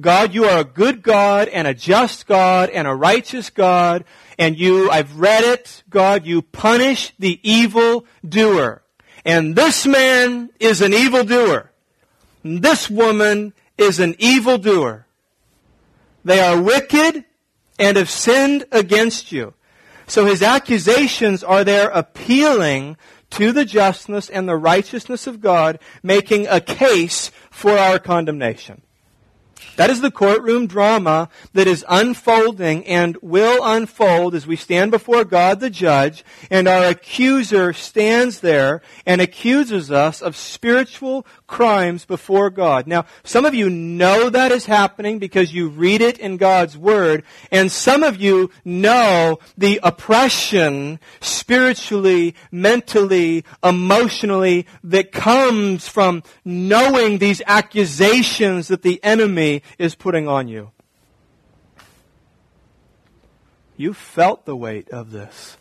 [0.00, 4.04] God, you are a good God and a just God and a righteous God.
[4.38, 8.82] And you, I've read it, God, you punish the evil doer.
[9.24, 11.70] And this man is an evil doer.
[12.42, 15.06] This woman is an evil doer.
[16.24, 17.24] They are wicked
[17.78, 19.54] and have sinned against you.
[20.06, 22.96] So his accusations are there appealing
[23.30, 28.82] to the justness and the righteousness of God, making a case for our condemnation.
[29.76, 35.24] That is the courtroom drama that is unfolding and will unfold as we stand before
[35.24, 42.50] God the judge and our accuser stands there and accuses us of spiritual crimes before
[42.50, 42.86] God.
[42.86, 47.24] Now, some of you know that is happening because you read it in God's Word
[47.50, 57.42] and some of you know the oppression spiritually, mentally, emotionally that comes from knowing these
[57.46, 60.70] accusations that the enemy is putting on you.
[63.76, 65.56] You felt the weight of this.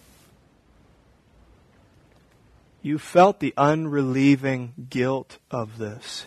[2.82, 6.26] You felt the unrelieving guilt of this.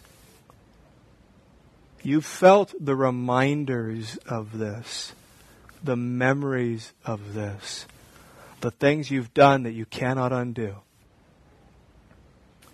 [2.02, 5.12] You felt the reminders of this,
[5.82, 7.86] the memories of this,
[8.60, 10.76] the things you've done that you cannot undo,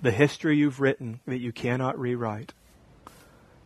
[0.00, 2.52] the history you've written that you cannot rewrite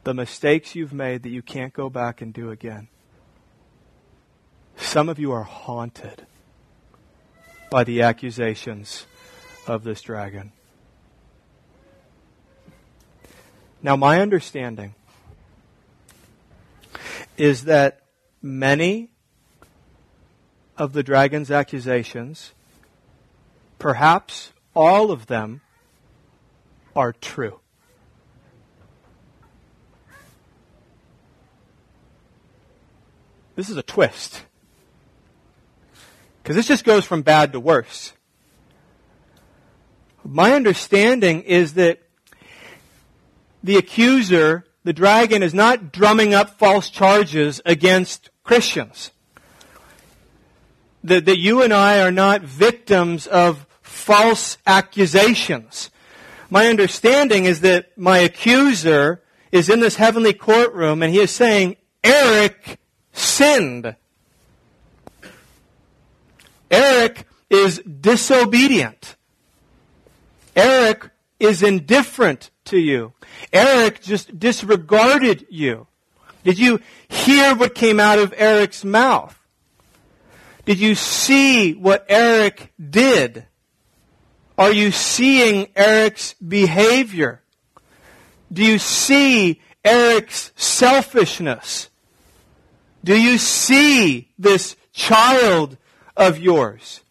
[0.07, 2.87] the mistakes you've made that you can't go back and do again.
[4.77, 6.25] Some of you are haunted
[7.73, 9.05] by the accusations
[9.67, 10.53] of this dragon.
[13.83, 14.95] Now, my understanding
[17.37, 18.03] is that
[18.41, 19.11] many
[20.77, 22.53] of the dragon's accusations,
[23.81, 25.63] perhaps all of them,
[26.95, 27.59] are true.
[33.57, 34.43] This is a twist.
[36.43, 38.13] Because this just goes from bad to worse.
[40.23, 42.01] My understanding is that
[43.65, 49.11] the accuser, the dragon, is not drumming up false charges against Christians.
[51.03, 55.91] That, that you and I are not victims of false accusations.
[56.51, 61.77] My understanding is that my accuser is in this heavenly courtroom and he is saying,
[62.05, 62.79] Eric
[63.17, 63.97] sinned.
[66.71, 69.17] Eric is disobedient.
[70.55, 73.13] Eric is indifferent to you.
[73.53, 75.87] Eric just disregarded you.
[76.45, 79.39] Did you hear what came out of Eric's mouth?
[80.65, 83.47] Did you see what Eric did?
[84.59, 87.43] Are you seeing Eric's behavior?
[88.53, 91.91] Do you see Eric's selfishness?
[93.07, 95.77] Do you see this child
[96.17, 97.03] of yours?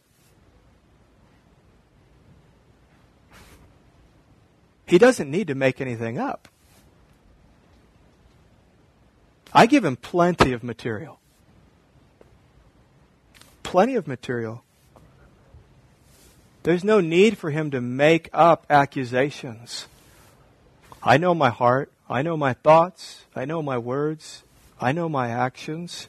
[4.85, 6.49] He doesn't need to make anything up.
[9.53, 11.21] I give him plenty of material.
[13.63, 14.65] Plenty of material.
[16.63, 19.87] There's no need for him to make up accusations.
[21.01, 21.89] I know my heart.
[22.09, 23.23] I know my thoughts.
[23.33, 24.43] I know my words.
[24.80, 26.07] I know my actions.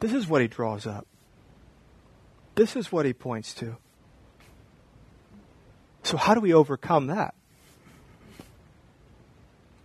[0.00, 1.06] This is what he draws up.
[2.54, 3.76] This is what he points to.
[6.02, 7.34] So, how do we overcome that?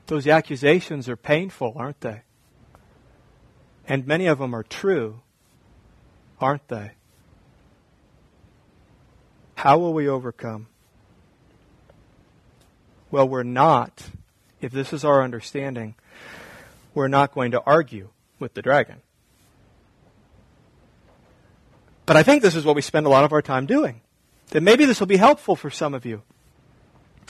[0.08, 2.24] Those accusations are painful, aren't they?
[3.88, 5.22] And many of them are true,
[6.40, 6.92] aren't they?
[9.56, 10.68] How will we overcome?
[13.10, 14.10] Well, we're not,
[14.60, 15.96] if this is our understanding,
[16.94, 18.10] we're not going to argue
[18.40, 18.98] with the dragon.
[22.06, 24.02] But I think this is what we spend a lot of our time doing.
[24.50, 26.24] That maybe this will be helpful for some of you.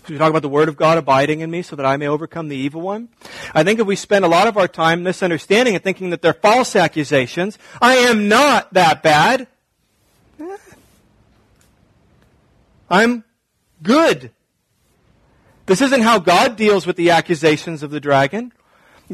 [0.08, 2.08] So we talk about the Word of God abiding in me so that I may
[2.08, 3.10] overcome the evil one.
[3.54, 6.34] I think if we spend a lot of our time misunderstanding and thinking that they're
[6.34, 9.48] false accusations, I am not that bad.
[10.40, 10.58] Eh.
[12.90, 13.24] I'm
[13.84, 14.32] good.
[15.68, 18.52] This isn't how God deals with the accusations of the dragon.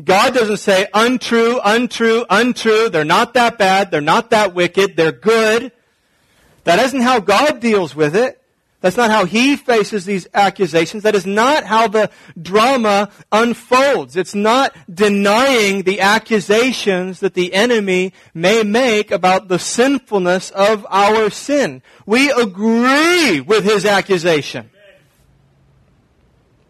[0.03, 2.89] God doesn't say untrue, untrue, untrue.
[2.89, 3.89] They're not that bad.
[3.89, 4.95] They're not that wicked.
[4.95, 5.71] They're good.
[6.65, 8.41] That isn't how God deals with it.
[8.79, 11.01] That's not how he faces these accusations.
[11.01, 14.15] That is not how the drama unfolds.
[14.15, 21.31] It's not denying the accusations that the enemy may make about the sinfulness of our
[21.31, 21.81] sin.
[22.05, 24.69] We agree with his accusation.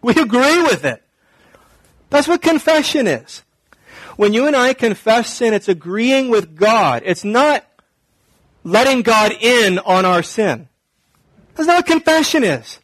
[0.02, 1.04] We agree with it.
[2.10, 3.44] That's what confession is.
[4.16, 7.04] When you and I confess sin, it's agreeing with God.
[7.06, 7.66] It's not
[8.64, 10.70] letting God in on our sin.
[11.56, 12.80] That's not what confession is.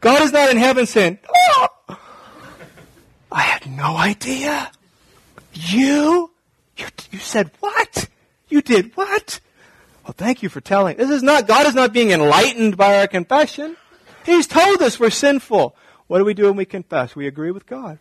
[0.00, 1.98] God is not in heaven saying, oh,
[3.32, 4.70] I had no idea.
[5.52, 6.30] You?
[6.76, 8.08] You, you said what?
[8.48, 9.40] You did what?
[10.04, 10.96] Well, thank you for telling.
[10.96, 13.76] This is not, God is not being enlightened by our confession.
[14.24, 15.74] He's told us we're sinful.
[16.06, 17.16] What do we do when we confess?
[17.16, 17.98] We agree with God.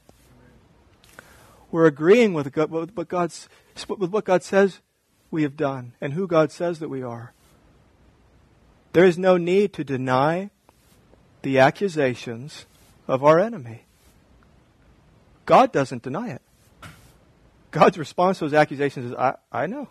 [1.77, 3.47] We're agreeing with, God, with, what God's,
[3.87, 4.79] with what God says
[5.29, 7.33] we have done and who God says that we are.
[8.93, 10.49] There is no need to deny
[11.43, 12.65] the accusations
[13.07, 13.83] of our enemy.
[15.45, 16.41] God doesn't deny it.
[17.69, 19.89] God's response to those accusations is, I, I know.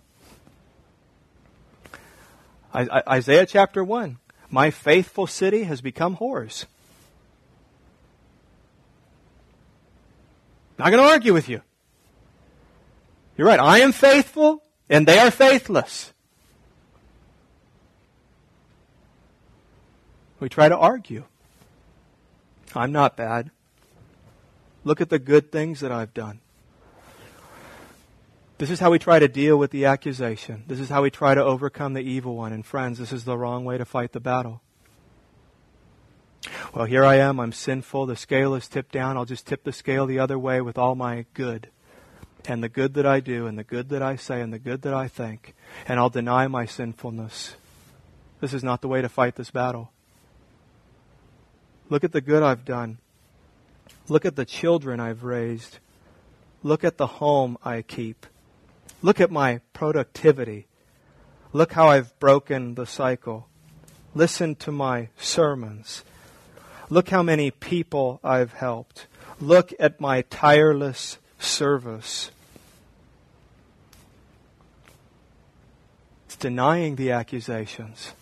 [2.75, 4.19] I, I, Isaiah chapter 1
[4.51, 6.65] My faithful city has become whores.
[10.81, 11.63] Not going to argue with you.
[13.37, 13.61] You're right.
[13.61, 16.13] I am faithful, and they are faithless.
[20.41, 21.25] We try to argue.
[22.75, 23.51] I'm not bad.
[24.85, 26.41] Look at the good things that I've done.
[28.59, 30.65] This is how we try to deal with the accusation.
[30.67, 32.53] This is how we try to overcome the evil one.
[32.53, 34.63] And friends, this is the wrong way to fight the battle.
[36.73, 37.39] Well, here I am.
[37.39, 38.07] I'm sinful.
[38.07, 39.17] The scale is tipped down.
[39.17, 41.69] I'll just tip the scale the other way with all my good.
[42.49, 44.83] And the good that I do, and the good that I say, and the good
[44.83, 45.55] that I think.
[45.87, 47.57] And I'll deny my sinfulness.
[48.41, 49.91] This is not the way to fight this battle.
[51.89, 52.99] Look at the good I've done.
[54.09, 55.79] Look at the children I've raised.
[56.63, 58.27] Look at the home I keep.
[59.03, 60.67] Look at my productivity.
[61.53, 63.49] Look how I've broken the cycle.
[64.15, 66.05] Listen to my sermons.
[66.89, 69.07] Look how many people I've helped.
[69.41, 72.31] Look at my tireless service.
[76.37, 78.13] It's denying the accusations.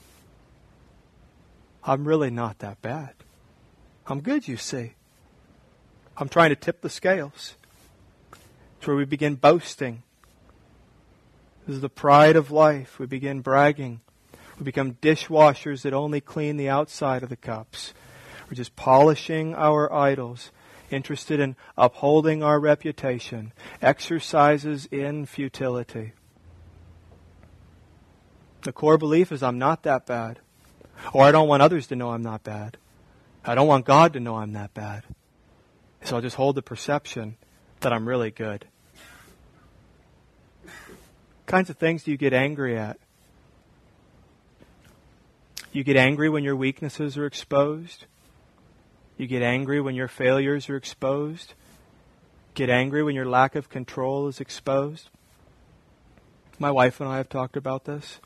[1.82, 3.12] I'm really not that bad.
[4.06, 4.92] I'm good, you see.
[6.16, 7.56] I'm trying to tip the scales.
[8.78, 10.04] It's where we begin boasting.
[11.66, 13.00] This is the pride of life.
[13.00, 14.00] We begin bragging.
[14.60, 17.94] We become dishwashers that only clean the outside of the cups.
[18.48, 20.52] We're just polishing our idols,
[20.88, 23.52] interested in upholding our reputation,
[23.82, 26.12] exercises in futility.
[28.64, 30.40] The core belief is I'm not that bad.
[31.12, 32.78] Or I don't want others to know I'm not bad.
[33.44, 35.04] I don't want God to know I'm that bad.
[36.02, 37.36] So I'll just hold the perception
[37.80, 38.64] that I'm really good.
[40.64, 42.98] What kinds of things do you get angry at?
[45.72, 48.06] You get angry when your weaknesses are exposed.
[49.18, 51.52] You get angry when your failures are exposed.
[52.54, 55.10] Get angry when your lack of control is exposed.
[56.58, 58.20] My wife and I have talked about this.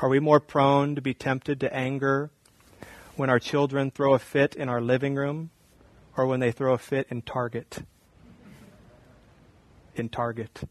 [0.00, 2.30] Are we more prone to be tempted to anger
[3.18, 5.50] when our children throw a fit in our living room
[6.16, 7.80] or when they throw a fit in Target.
[9.96, 10.62] In Target.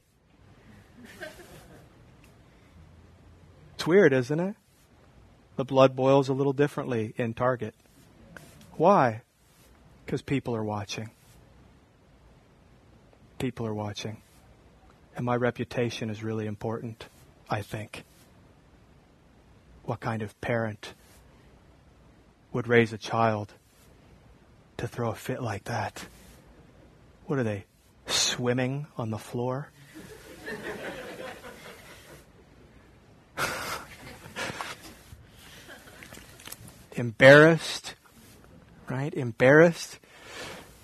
[3.76, 4.56] It's weird, isn't it?
[5.58, 7.76] The blood boils a little differently in Target.
[8.74, 9.24] Why?
[10.06, 11.10] Because people are watching.
[13.40, 14.22] People are watching.
[15.18, 17.08] And my reputation is really important,
[17.50, 18.04] I think.
[19.88, 20.94] What kind of parent
[22.52, 23.54] would raise a child
[24.76, 26.06] to throw a fit like that?
[27.26, 27.64] What are they,
[28.06, 29.70] swimming on the floor?
[36.92, 37.96] Embarrassed,
[38.90, 39.14] right?
[39.14, 40.00] Embarrassed.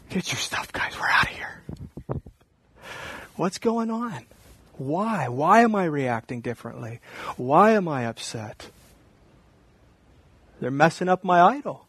[0.10, 0.97] Get your stuff, guys.
[0.97, 1.62] We're out of here.
[3.36, 4.26] What's going on?
[4.78, 5.28] Why?
[5.28, 7.01] Why am I reacting differently?
[7.36, 8.70] Why am I upset?
[10.64, 11.88] They're messing up my idol.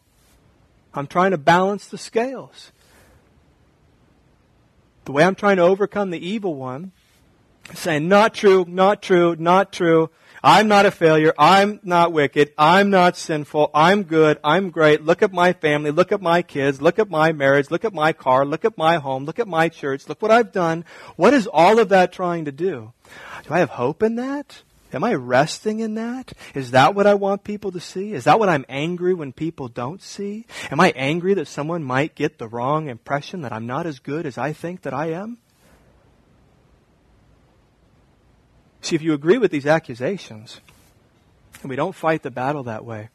[0.94, 2.72] I'm trying to balance the scales.
[5.04, 6.90] The way I'm trying to overcome the evil one
[7.72, 10.10] saying, not true, not true, not true.
[10.42, 11.32] I'm not a failure.
[11.38, 12.52] I'm not wicked.
[12.58, 13.70] I'm not sinful.
[13.72, 14.40] I'm good.
[14.42, 15.04] I'm great.
[15.04, 15.92] Look at my family.
[15.92, 16.82] Look at my kids.
[16.82, 17.70] Look at my marriage.
[17.70, 18.44] Look at my car.
[18.44, 19.24] Look at my home.
[19.24, 20.08] Look at my church.
[20.08, 20.84] Look what I've done.
[21.14, 22.92] What is all of that trying to do?
[23.46, 24.64] Do I have hope in that?
[24.94, 26.32] Am I resting in that?
[26.54, 28.12] Is that what I want people to see?
[28.12, 30.46] Is that what I'm angry when people don't see?
[30.70, 34.24] Am I angry that someone might get the wrong impression that I'm not as good
[34.24, 35.38] as I think that I am?
[38.82, 40.60] See, if you agree with these accusations,
[41.62, 43.08] and we don't fight the battle that way,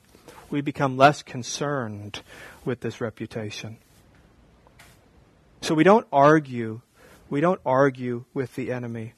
[0.50, 2.22] we become less concerned
[2.66, 3.78] with this reputation.
[5.62, 6.82] So we don't argue.
[7.30, 9.14] We don't argue with the enemy.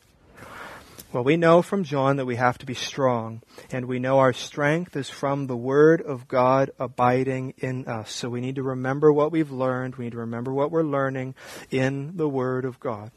[1.14, 4.32] Well, we know from John that we have to be strong, and we know our
[4.32, 8.14] strength is from the Word of God abiding in us.
[8.14, 9.98] So we need to remember what we've learned.
[9.98, 11.36] We need to remember what we're learning
[11.70, 13.12] in the Word of God.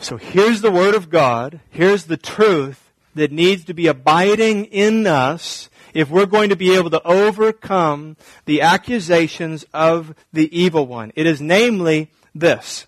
[0.00, 1.60] So here's the Word of God.
[1.68, 6.74] Here's the truth that needs to be abiding in us if we're going to be
[6.74, 8.16] able to overcome
[8.46, 11.12] the accusations of the evil one.
[11.16, 12.86] It is namely this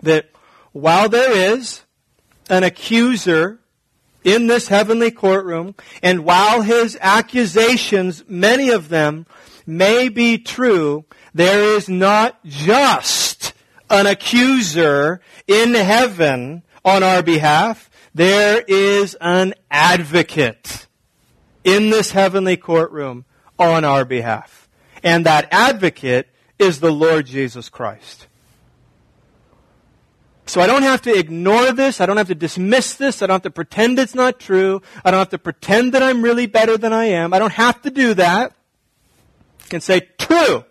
[0.00, 0.30] that
[0.70, 1.81] while there is
[2.52, 3.58] an accuser
[4.22, 9.24] in this heavenly courtroom, and while his accusations, many of them,
[9.66, 13.54] may be true, there is not just
[13.88, 17.88] an accuser in heaven on our behalf.
[18.14, 20.86] There is an advocate
[21.64, 23.24] in this heavenly courtroom
[23.58, 24.68] on our behalf.
[25.02, 26.28] And that advocate
[26.58, 28.26] is the Lord Jesus Christ.
[30.46, 32.00] So I don't have to ignore this.
[32.00, 33.22] I don't have to dismiss this.
[33.22, 34.82] I don't have to pretend it's not true.
[35.04, 37.32] I don't have to pretend that I'm really better than I am.
[37.32, 38.52] I don't have to do that.
[39.64, 40.64] I can say, true.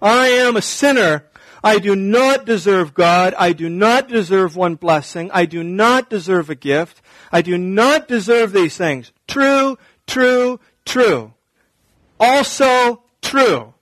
[0.00, 1.24] I am a sinner.
[1.62, 3.34] I do not deserve God.
[3.38, 5.30] I do not deserve one blessing.
[5.32, 7.00] I do not deserve a gift.
[7.32, 9.12] I do not deserve these things.
[9.26, 11.32] True, true, true.
[12.20, 13.72] Also true.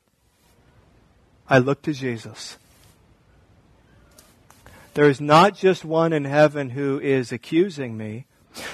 [1.48, 2.56] I look to Jesus.
[4.94, 8.26] There is not just one in heaven who is accusing me.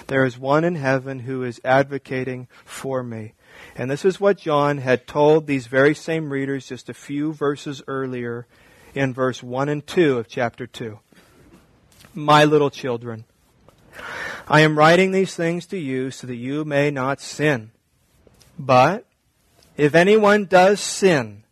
[0.09, 3.35] There is one in heaven who is advocating for me.
[3.77, 7.83] And this is what John had told these very same readers just a few verses
[7.87, 8.47] earlier
[8.95, 10.99] in verse 1 and 2 of chapter 2.
[12.14, 13.25] My little children,
[14.49, 17.71] I am writing these things to you so that you may not sin.
[18.59, 19.07] But
[19.77, 21.45] if anyone does sin,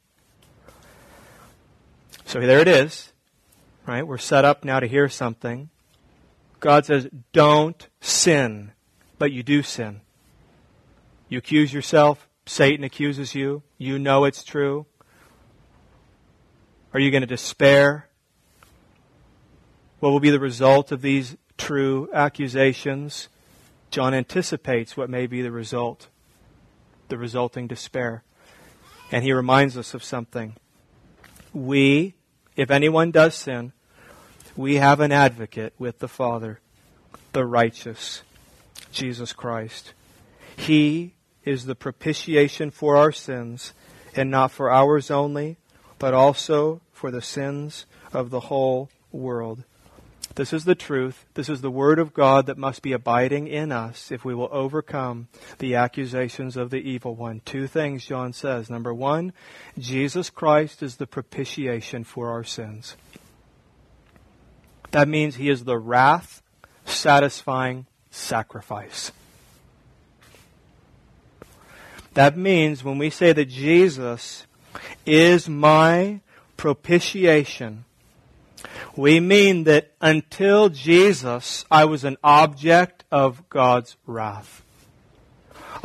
[2.24, 3.12] so there it is
[3.86, 4.06] right?
[4.06, 5.70] We're set up now to hear something.
[6.60, 8.72] God says, don't sin,
[9.18, 10.00] but you do sin.
[11.28, 12.28] You accuse yourself.
[12.46, 13.62] Satan accuses you.
[13.78, 14.86] You know it's true.
[16.94, 18.08] Are you going to despair?
[20.00, 23.28] What will be the result of these true accusations?
[23.90, 26.08] John anticipates what may be the result,
[27.08, 28.22] the resulting despair.
[29.10, 30.56] And he reminds us of something.
[31.52, 32.14] We,
[32.56, 33.72] if anyone does sin,
[34.56, 36.60] we have an advocate with the Father,
[37.32, 38.22] the righteous,
[38.90, 39.92] Jesus Christ.
[40.56, 43.72] He is the propitiation for our sins,
[44.14, 45.56] and not for ours only,
[45.98, 49.64] but also for the sins of the whole world.
[50.34, 51.24] This is the truth.
[51.32, 54.50] This is the Word of God that must be abiding in us if we will
[54.52, 55.28] overcome
[55.58, 57.40] the accusations of the evil one.
[57.46, 58.68] Two things John says.
[58.68, 59.32] Number one,
[59.78, 62.96] Jesus Christ is the propitiation for our sins.
[64.96, 66.40] That means he is the wrath
[66.86, 69.12] satisfying sacrifice.
[72.14, 74.46] That means when we say that Jesus
[75.04, 76.20] is my
[76.56, 77.84] propitiation,
[78.96, 84.64] we mean that until Jesus, I was an object of God's wrath.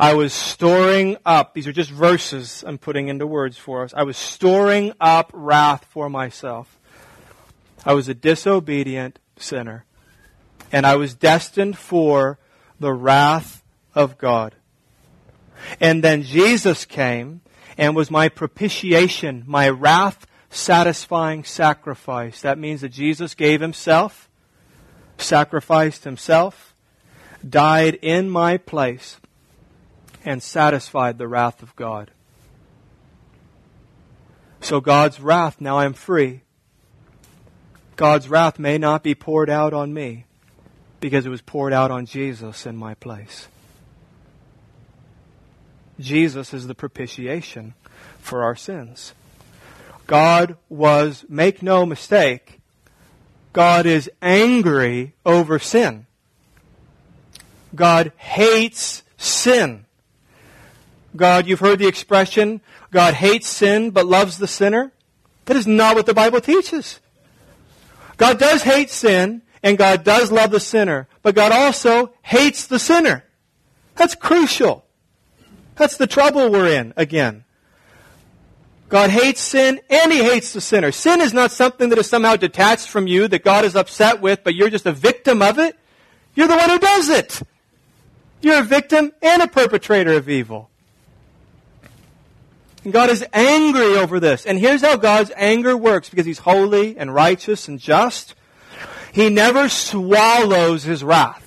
[0.00, 3.92] I was storing up, these are just verses I'm putting into words for us.
[3.94, 6.78] I was storing up wrath for myself.
[7.84, 9.84] I was a disobedient sinner.
[10.70, 12.38] And I was destined for
[12.80, 13.62] the wrath
[13.94, 14.54] of God.
[15.80, 17.42] And then Jesus came
[17.76, 22.40] and was my propitiation, my wrath satisfying sacrifice.
[22.40, 24.28] That means that Jesus gave himself,
[25.18, 26.74] sacrificed himself,
[27.48, 29.18] died in my place,
[30.24, 32.10] and satisfied the wrath of God.
[34.60, 36.42] So God's wrath, now I'm free.
[37.96, 40.26] God's wrath may not be poured out on me
[41.00, 43.48] because it was poured out on Jesus in my place.
[46.00, 47.74] Jesus is the propitiation
[48.18, 49.14] for our sins.
[50.06, 52.60] God was, make no mistake,
[53.52, 56.06] God is angry over sin.
[57.74, 59.84] God hates sin.
[61.14, 64.92] God, you've heard the expression, God hates sin but loves the sinner.
[65.44, 67.00] That is not what the Bible teaches.
[68.22, 72.78] God does hate sin, and God does love the sinner, but God also hates the
[72.78, 73.24] sinner.
[73.96, 74.84] That's crucial.
[75.74, 77.42] That's the trouble we're in again.
[78.88, 80.92] God hates sin and he hates the sinner.
[80.92, 84.44] Sin is not something that is somehow detached from you that God is upset with,
[84.44, 85.76] but you're just a victim of it.
[86.36, 87.42] You're the one who does it.
[88.40, 90.70] You're a victim and a perpetrator of evil.
[92.84, 94.44] And God is angry over this.
[94.44, 98.34] And here's how God's anger works because He's holy and righteous and just.
[99.12, 101.42] He never swallows His wrath.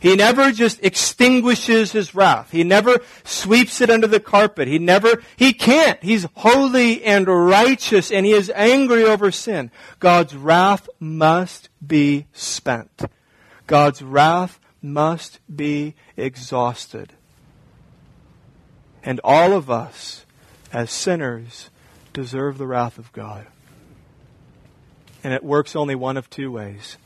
[0.00, 2.50] He never just extinguishes his wrath.
[2.50, 4.66] He never sweeps it under the carpet.
[4.66, 6.02] He never, he can't.
[6.02, 9.70] He's holy and righteous and he is angry over sin.
[9.98, 13.02] God's wrath must be spent.
[13.66, 17.12] God's wrath must be exhausted.
[19.02, 20.19] And all of us,
[20.72, 21.70] as sinners,
[22.12, 23.46] deserve the wrath of God.
[25.22, 26.96] And it works only one of two ways.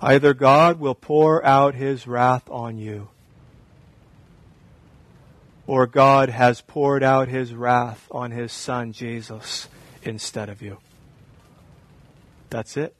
[0.00, 3.08] Either God will pour out his wrath on you,
[5.66, 9.68] or God has poured out his wrath on his son Jesus
[10.02, 10.78] instead of you.
[12.50, 12.96] That's it.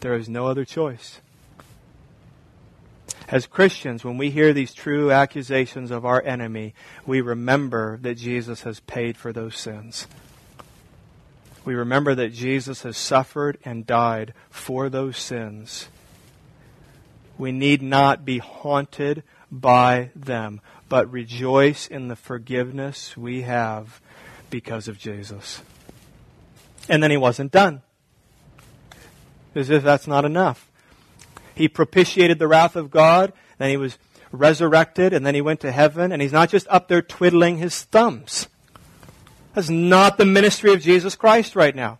[0.00, 1.20] There is no other choice.
[3.30, 6.74] As Christians, when we hear these true accusations of our enemy,
[7.06, 10.06] we remember that Jesus has paid for those sins
[11.64, 15.88] we remember that Jesus has suffered and died for those sins.
[17.38, 24.00] We need not be haunted by them, but rejoice in the forgiveness we have
[24.48, 25.62] because of Jesus.
[26.88, 27.82] And then he wasn't done.
[29.54, 30.69] As if that's not enough.
[31.54, 33.98] He propitiated the wrath of God, then he was
[34.32, 37.82] resurrected, and then he went to heaven, and he's not just up there twiddling his
[37.82, 38.48] thumbs.
[39.54, 41.98] That's not the ministry of Jesus Christ right now.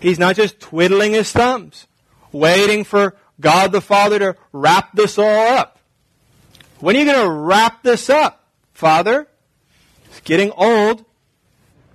[0.00, 1.86] He's not just twiddling his thumbs,
[2.32, 5.78] waiting for God the Father to wrap this all up.
[6.80, 9.26] When are you going to wrap this up, Father?
[10.06, 11.04] It's getting old.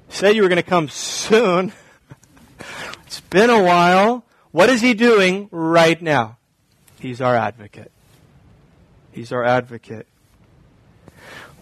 [0.09, 1.71] Said you were going to come soon.
[3.05, 4.25] it's been a while.
[4.51, 6.37] What is he doing right now?
[7.01, 7.91] He's our advocate.
[9.11, 10.05] He's our advocate.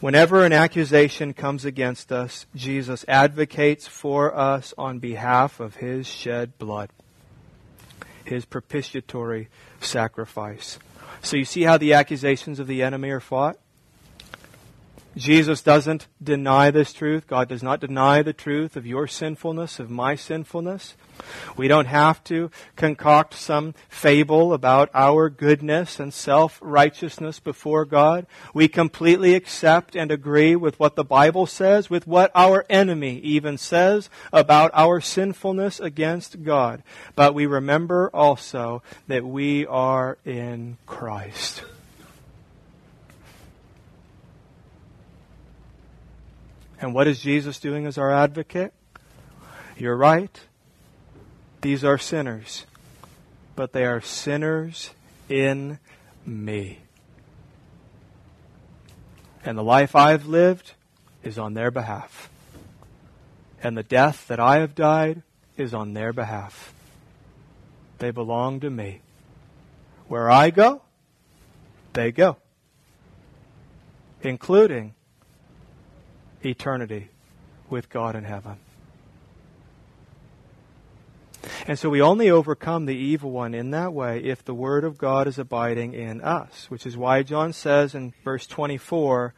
[0.02, 6.58] Whenever an accusation comes against us, Jesus advocates for us on behalf of his shed
[6.58, 6.90] blood,
[8.26, 9.48] his propitiatory
[9.80, 10.78] sacrifice.
[11.22, 13.58] So you see how the accusations of the enemy are fought?
[15.16, 17.28] Jesus doesn't deny this truth.
[17.28, 20.96] God does not deny the truth of your sinfulness, of my sinfulness.
[21.58, 28.28] We don't have to concoct some fable about our goodness and self-righteousness before God.
[28.54, 33.58] We completely accept and agree with what the Bible says, with what our enemy even
[33.58, 36.84] says about our sinfulness against God.
[37.16, 41.64] But we remember also that we are in Christ.
[46.82, 48.74] And what is Jesus doing as our advocate?
[49.78, 50.40] You're right.
[51.62, 52.66] These are sinners,
[53.56, 54.92] but they are sinners
[55.28, 55.80] in
[56.26, 56.80] me.
[59.44, 60.74] And the life I've lived
[61.24, 62.30] is on their behalf.
[63.62, 65.22] And the death that I have died
[65.58, 66.74] is on their behalf.
[67.98, 69.02] They belong to me.
[70.08, 70.82] Where I go,
[71.94, 72.38] they go,
[74.22, 74.96] including
[76.44, 77.10] eternity
[77.70, 78.58] with God in heaven.
[81.68, 84.98] And so we only overcome the evil one in that way if the Word of
[84.98, 89.34] God is abiding in us, which is why John says in verse 24,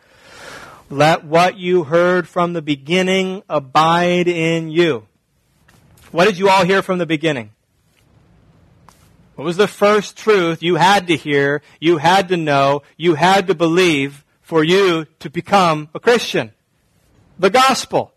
[0.89, 5.07] let what you heard from the beginning abide in you.
[6.11, 7.51] What did you all hear from the beginning?
[9.35, 13.47] What was the first truth you had to hear, you had to know, you had
[13.47, 16.51] to believe for you to become a Christian?
[17.41, 18.13] The gospel.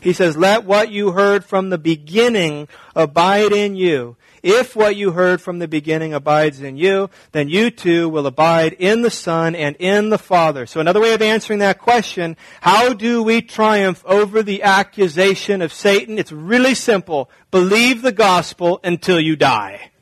[0.00, 2.66] He says, let what you heard from the beginning
[2.96, 4.16] abide in you.
[4.42, 8.72] If what you heard from the beginning abides in you, then you too will abide
[8.72, 10.66] in the Son and in the Father.
[10.66, 15.72] So another way of answering that question, how do we triumph over the accusation of
[15.72, 16.18] Satan?
[16.18, 17.30] It's really simple.
[17.52, 19.92] Believe the gospel until you die.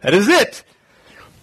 [0.00, 0.64] That is it.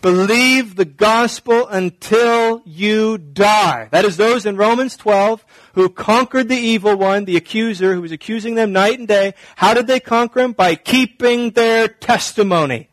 [0.07, 3.89] Believe the gospel until you die.
[3.91, 8.13] That is those in Romans 12 who conquered the evil one, the accuser who was
[8.13, 9.33] accusing them night and day.
[9.57, 10.53] How did they conquer him?
[10.53, 12.87] By keeping their testimony.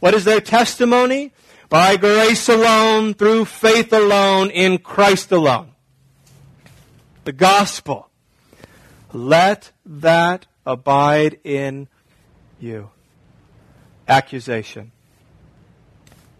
[0.00, 1.32] What is their testimony?
[1.68, 5.70] By grace alone, through faith alone, in Christ alone.
[7.22, 8.10] The gospel.
[9.12, 11.86] Let that abide in
[12.58, 12.90] you.
[14.08, 14.90] Accusation.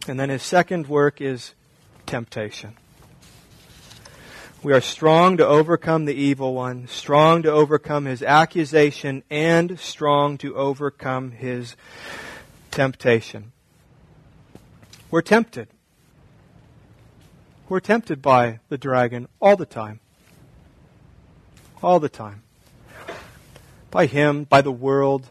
[0.09, 1.55] And then his second work is
[2.07, 2.75] temptation.
[4.63, 10.39] We are strong to overcome the evil one, strong to overcome his accusation, and strong
[10.39, 11.77] to overcome his
[12.71, 13.53] temptation.
[15.11, 15.69] We're tempted.
[17.69, 20.01] We're tempted by the dragon all the time.
[21.83, 22.43] All the time.
[23.91, 25.31] By him, by the world,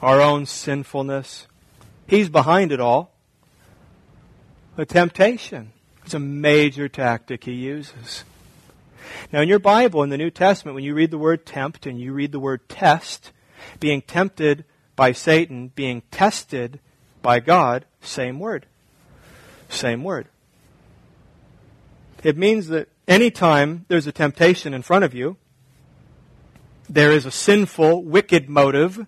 [0.00, 1.46] our own sinfulness.
[2.10, 3.14] He's behind it all.
[4.74, 5.70] The temptation.
[6.04, 8.24] It's a major tactic he uses.
[9.32, 12.00] Now, in your Bible, in the New Testament, when you read the word tempt and
[12.00, 13.30] you read the word test,
[13.78, 14.64] being tempted
[14.96, 16.80] by Satan, being tested
[17.22, 18.66] by God, same word.
[19.68, 20.26] Same word.
[22.24, 25.36] It means that anytime there's a temptation in front of you,
[26.88, 29.06] there is a sinful, wicked motive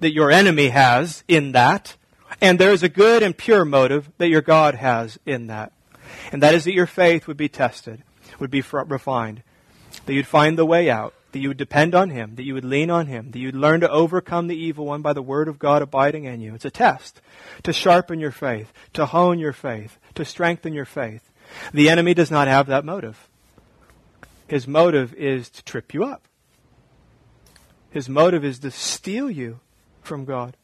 [0.00, 1.96] that your enemy has in that,
[2.40, 5.72] and there is a good and pure motive that your God has in that.
[6.32, 8.02] And that is that your faith would be tested,
[8.38, 9.42] would be refined,
[10.06, 12.64] that you'd find the way out, that you would depend on Him, that you would
[12.64, 15.58] lean on Him, that you'd learn to overcome the evil one by the Word of
[15.58, 16.54] God abiding in you.
[16.54, 17.20] It's a test
[17.62, 21.30] to sharpen your faith, to hone your faith, to strengthen your faith.
[21.72, 23.28] The enemy does not have that motive.
[24.46, 26.26] His motive is to trip you up.
[27.90, 29.60] His motive is to steal you
[30.02, 30.56] from God.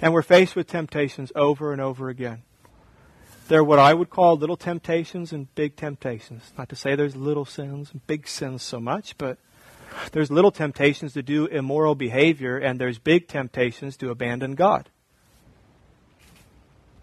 [0.00, 2.42] And we're faced with temptations over and over again.
[3.48, 6.52] There are what I would call little temptations and big temptations.
[6.58, 9.38] Not to say there's little sins and big sins so much, but
[10.12, 14.88] there's little temptations to do immoral behavior and there's big temptations to abandon God.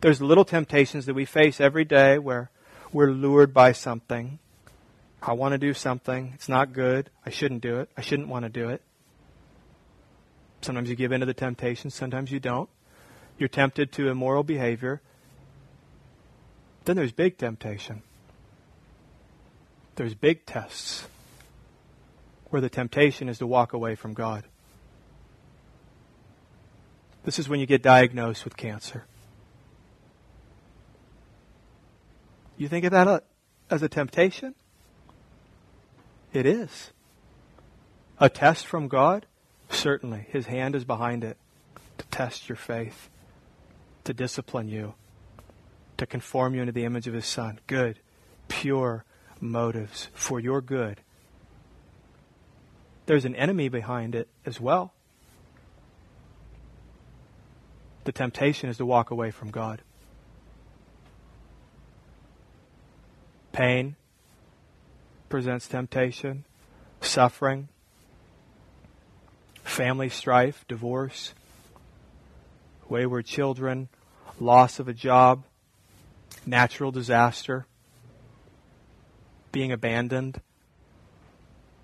[0.02, 2.52] There's little temptations that we face every day where
[2.92, 4.40] we're lured by something.
[5.22, 6.34] I want to do something.
[6.36, 7.10] It's not good.
[7.26, 7.90] I shouldn't do it.
[7.96, 8.82] I shouldn't want to do it.
[10.64, 12.70] Sometimes you give in to the temptation, sometimes you don't.
[13.38, 15.02] You're tempted to immoral behavior.
[16.86, 18.02] Then there's big temptation.
[19.96, 21.06] There's big tests
[22.50, 24.46] where the temptation is to walk away from God.
[27.26, 29.06] This is when you get diagnosed with cancer.
[32.58, 33.26] You think of that
[33.70, 34.56] as a temptation?
[36.32, 36.92] It is.
[38.20, 39.26] A test from God?
[39.74, 40.28] Certainly.
[40.30, 41.38] His hand is behind it
[41.98, 43.10] to test your faith,
[44.04, 44.94] to discipline you,
[45.98, 47.60] to conform you into the image of His Son.
[47.68, 48.00] Good,
[48.48, 49.04] pure
[49.42, 51.02] motives for your good.
[53.06, 54.94] There's an enemy behind it as well.
[58.06, 59.82] The temptation is to walk away from God.
[63.52, 63.96] Pain
[65.30, 66.46] presents temptation,
[67.02, 67.70] suffering,
[69.64, 71.34] family strife, divorce,
[72.90, 73.90] wayward children,
[74.40, 75.44] loss of a job,
[76.46, 77.66] natural disaster,
[79.52, 80.42] being abandoned.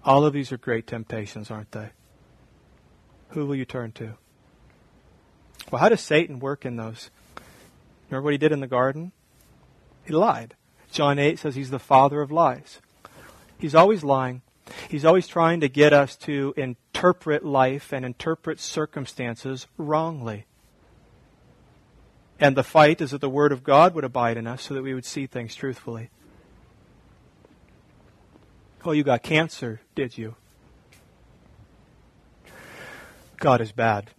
[0.04, 1.90] All of these are great temptations, aren't they?
[3.30, 4.16] Who will you turn to?
[5.72, 7.12] Well, how does Satan work in those?
[8.10, 9.12] Remember what he did in the garden?
[10.06, 10.56] He lied.
[10.92, 12.80] John 8 says he's the father of lies.
[13.60, 14.42] He's always lying.
[14.90, 20.46] He's always trying to get us to interpret life and interpret circumstances wrongly.
[22.40, 24.84] And the fight is that the Word of God would abide in us so that
[24.84, 26.10] we would see things truthfully.
[28.86, 30.36] Oh, you got cancer, did you?
[33.38, 34.12] God is bad.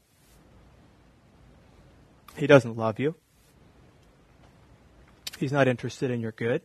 [2.37, 3.15] He doesn't love you.
[5.39, 6.63] He's not interested in your good.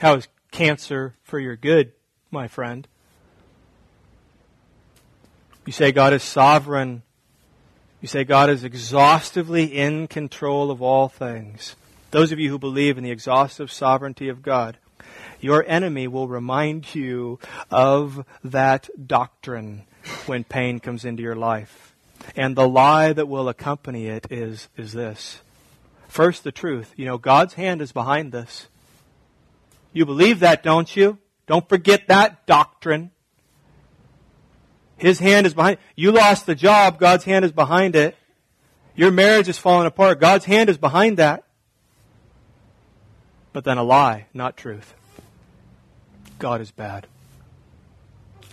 [0.00, 1.92] How is cancer for your good,
[2.30, 2.88] my friend?
[5.66, 7.02] You say God is sovereign.
[8.00, 11.76] You say God is exhaustively in control of all things.
[12.10, 14.78] Those of you who believe in the exhaustive sovereignty of God,
[15.40, 17.38] your enemy will remind you
[17.70, 19.84] of that doctrine
[20.24, 21.94] when pain comes into your life.
[22.34, 25.40] And the lie that will accompany it is, is this
[26.08, 26.94] First, the truth.
[26.96, 28.68] You know, God's hand is behind this.
[29.96, 31.16] You believe that, don't you?
[31.46, 33.12] Don't forget that doctrine.
[34.98, 35.78] His hand is behind.
[35.94, 36.98] You lost the job.
[36.98, 38.14] God's hand is behind it.
[38.94, 40.20] Your marriage is falling apart.
[40.20, 41.44] God's hand is behind that.
[43.54, 44.92] But then a lie, not truth.
[46.38, 47.06] God is bad.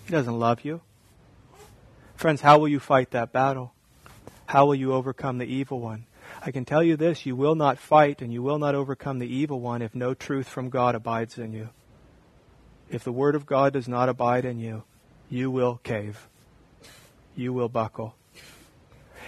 [0.06, 0.80] He doesn't love you.
[2.16, 3.74] Friends, how will you fight that battle?
[4.46, 6.06] How will you overcome the evil one?
[6.46, 9.34] I can tell you this you will not fight and you will not overcome the
[9.34, 11.70] evil one if no truth from God abides in you.
[12.90, 14.84] If the Word of God does not abide in you,
[15.30, 16.28] you will cave.
[17.36, 18.16] You will buckle.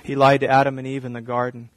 [0.03, 1.69] He lied to Adam and Eve in the garden.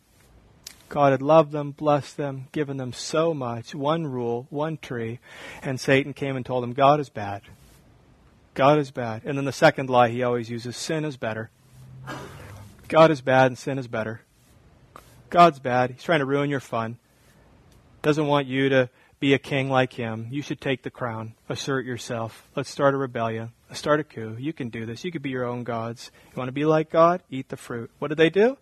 [0.88, 5.20] God had loved them, blessed them, given them so much, one rule, one tree,
[5.62, 7.42] and Satan came and told them, God is bad.
[8.54, 9.22] God is bad.
[9.24, 11.50] And then the second lie he always uses, sin is better.
[12.88, 14.22] God is bad and sin is better.
[15.30, 15.90] God's bad.
[15.90, 16.98] He's trying to ruin your fun.
[18.02, 20.28] Doesn't want you to be a king like him.
[20.30, 21.34] You should take the crown.
[21.48, 22.48] Assert yourself.
[22.54, 23.52] Let's start a rebellion.
[23.68, 24.36] Let's start a coup.
[24.38, 25.04] You can do this.
[25.04, 26.10] You could be your own gods.
[26.30, 27.22] You want to be like God?
[27.30, 27.90] Eat the fruit.
[27.98, 28.56] What did they do?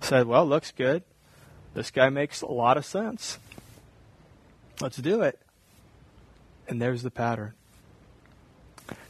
[0.00, 1.02] Said, well, looks good.
[1.72, 3.38] This guy makes a lot of sense.
[4.80, 5.40] Let's do it.
[6.68, 7.54] And there's the pattern.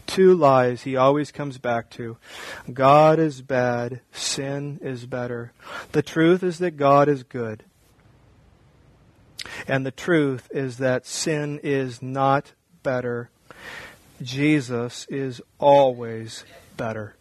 [0.07, 2.17] Two lies he always comes back to.
[2.73, 4.01] God is bad.
[4.13, 5.53] Sin is better.
[5.93, 7.65] The truth is that God is good.
[9.67, 12.53] And the truth is that sin is not
[12.83, 13.31] better.
[14.23, 16.45] Jesus is always
[16.77, 17.17] better.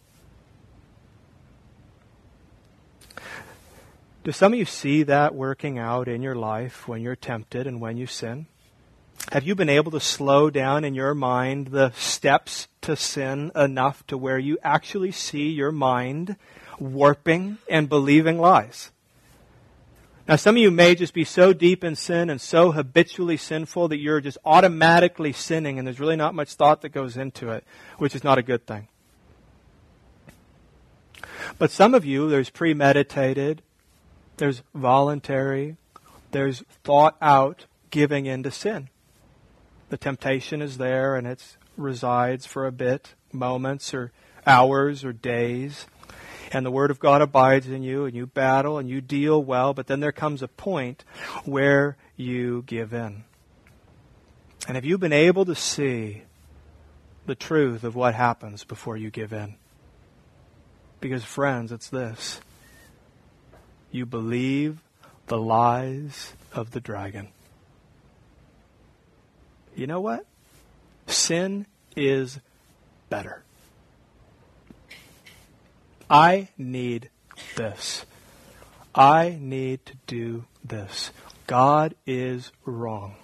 [4.24, 7.80] Do some of you see that working out in your life when you're tempted and
[7.80, 8.46] when you sin?
[9.32, 14.06] Have you been able to slow down in your mind the steps to sin enough
[14.08, 16.36] to where you actually see your mind
[16.78, 18.90] warping and believing lies?
[20.28, 23.88] Now, some of you may just be so deep in sin and so habitually sinful
[23.88, 27.64] that you're just automatically sinning and there's really not much thought that goes into it,
[27.98, 28.88] which is not a good thing.
[31.58, 33.62] But some of you, there's premeditated,
[34.36, 35.76] there's voluntary,
[36.30, 38.88] there's thought out giving into sin.
[39.88, 44.12] The temptation is there and it resides for a bit, moments or
[44.46, 45.86] hours or days
[46.54, 49.74] and the Word of God abides in you, and you battle and you deal well,
[49.74, 51.04] but then there comes a point
[51.44, 53.24] where you give in.
[54.68, 56.22] And have you been able to see
[57.26, 59.56] the truth of what happens before you give in?
[61.00, 62.40] Because, friends, it's this
[63.90, 64.78] you believe
[65.26, 67.28] the lies of the dragon.
[69.74, 70.24] You know what?
[71.06, 71.66] Sin
[71.96, 72.38] is
[73.10, 73.42] better.
[76.08, 77.10] I need
[77.56, 78.04] this.
[78.94, 81.10] I need to do this.
[81.46, 83.16] God is wrong.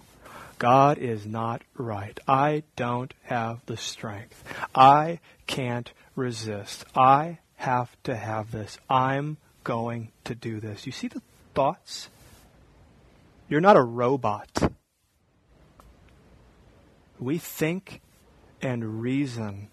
[0.59, 2.19] God is not right.
[2.27, 4.45] I don't have the strength.
[4.75, 6.85] I can't resist.
[6.95, 8.79] I have to have this.
[8.89, 10.85] I'm going to do this.
[10.85, 11.23] You see the
[11.55, 12.09] thoughts?
[13.49, 14.73] You're not a robot.
[17.21, 18.01] We think
[18.63, 19.69] and reason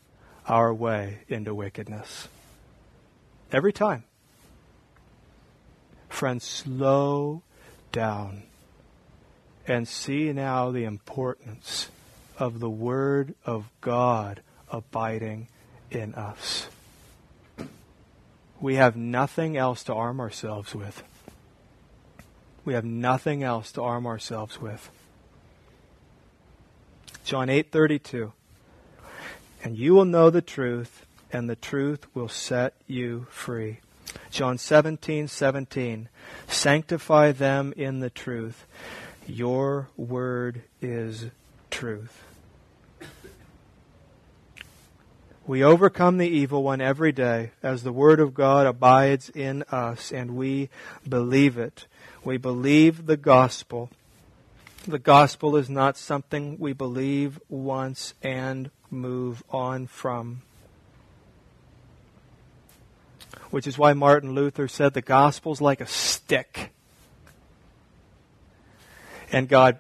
[0.48, 2.28] our way into wickedness.
[3.52, 4.04] Every time.
[6.10, 7.44] Friends, slow
[7.92, 8.44] down
[9.66, 11.90] and see now the importance
[12.38, 15.48] of the Word of God abiding
[15.90, 16.68] in us.
[18.60, 21.04] We have nothing else to arm ourselves with.
[22.66, 24.90] We have nothing else to arm ourselves with.
[27.28, 28.32] John 8:32
[29.62, 33.82] And you will know the truth and the truth will set you free.
[34.32, 36.08] John 17, 17.
[36.48, 38.66] Sanctify them in the truth.
[39.28, 41.26] Your word is
[41.70, 42.24] truth.
[45.46, 50.14] We overcome the evil one every day as the Word of God abides in us
[50.14, 50.70] and we
[51.06, 51.88] believe it.
[52.24, 53.90] We believe the gospel.
[54.88, 60.44] The gospel is not something we believe once and move on from
[63.50, 66.72] which is why Martin Luther said the gospel's like a stick.
[69.32, 69.80] And God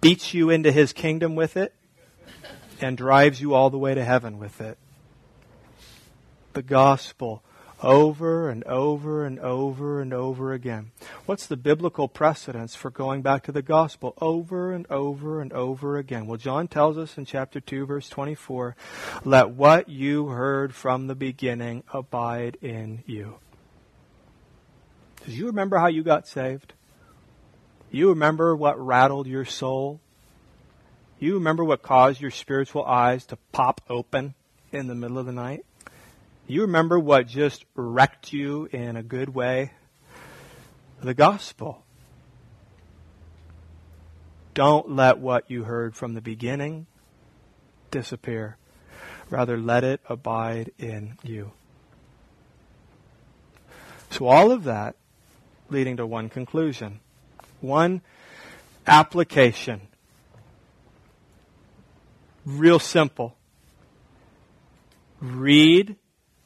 [0.00, 1.74] beats you into his kingdom with it
[2.80, 4.78] and drives you all the way to heaven with it.
[6.52, 7.42] The gospel
[7.82, 10.90] over and over and over and over again.
[11.26, 15.96] What's the biblical precedence for going back to the gospel over and over and over
[15.96, 16.26] again?
[16.26, 18.76] Well, John tells us in chapter 2, verse 24,
[19.24, 23.36] let what you heard from the beginning abide in you.
[25.26, 26.72] Do you remember how you got saved?
[27.90, 30.00] You remember what rattled your soul?
[31.18, 34.34] You remember what caused your spiritual eyes to pop open
[34.72, 35.64] in the middle of the night?
[36.50, 39.70] You remember what just wrecked you in a good way?
[41.00, 41.84] The gospel.
[44.52, 46.88] Don't let what you heard from the beginning
[47.92, 48.56] disappear.
[49.30, 51.52] Rather, let it abide in you.
[54.10, 54.96] So, all of that
[55.68, 56.98] leading to one conclusion,
[57.60, 58.02] one
[58.88, 59.82] application.
[62.44, 63.36] Real simple.
[65.20, 65.94] Read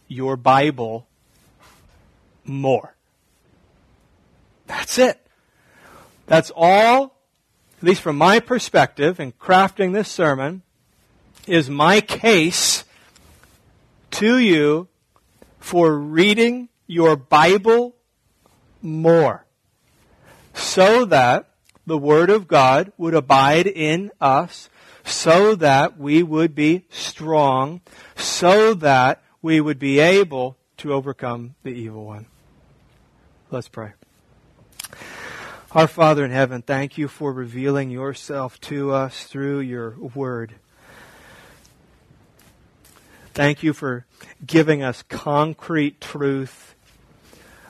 [0.09, 1.07] your Bible
[2.45, 2.95] more.
[4.67, 5.21] That's it.
[6.27, 7.21] That's all,
[7.79, 10.63] at least from my perspective in crafting this sermon,
[11.47, 12.85] is my case
[14.13, 14.89] to you
[15.59, 17.95] for reading your Bible
[18.81, 19.45] more,
[20.55, 21.51] so that
[21.87, 24.71] the Word of God would abide in us,
[25.05, 27.81] so that we would be strong,
[28.17, 32.25] so that we would be able to overcome the evil one.
[33.51, 33.93] Let's pray.
[35.71, 40.55] Our Father in heaven, thank you for revealing yourself to us through your Word.
[43.35, 44.07] Thank you for
[44.47, 46.75] giving us concrete truth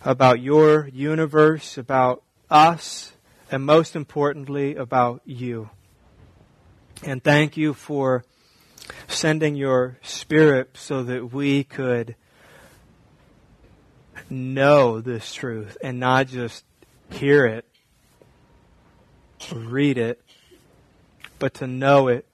[0.05, 3.15] about your universe, about us,
[3.51, 5.71] and most importantly, about you.
[7.03, 8.25] And thank you for
[9.09, 12.17] sending your Spirit so that we could
[14.31, 16.65] know this truth and not just
[17.11, 17.67] hear it,
[19.53, 20.21] read it,
[21.39, 22.27] but to know it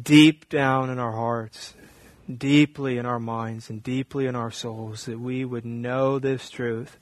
[0.00, 1.74] deep down in our hearts,
[2.32, 6.98] deeply in our minds, and deeply in our souls, that we would know this truth.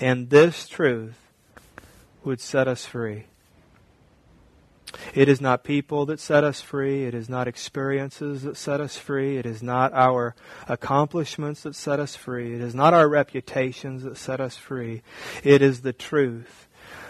[0.00, 1.18] And this truth
[2.24, 3.26] would set us free.
[5.14, 7.04] It is not people that set us free.
[7.04, 9.36] It is not experiences that set us free.
[9.36, 10.34] It is not our
[10.68, 12.54] accomplishments that set us free.
[12.54, 15.02] It is not our reputations that set us free.
[15.42, 16.68] It is the truth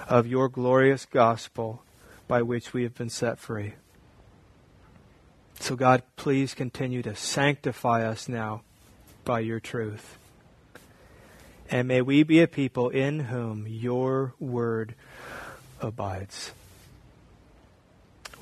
[0.09, 1.83] of your glorious gospel
[2.29, 3.75] by which we have been set free.
[5.61, 8.63] So, God, please continue to sanctify us now
[9.25, 10.19] by your truth.
[11.71, 14.95] And may we be a people in whom your word
[15.81, 16.53] abides.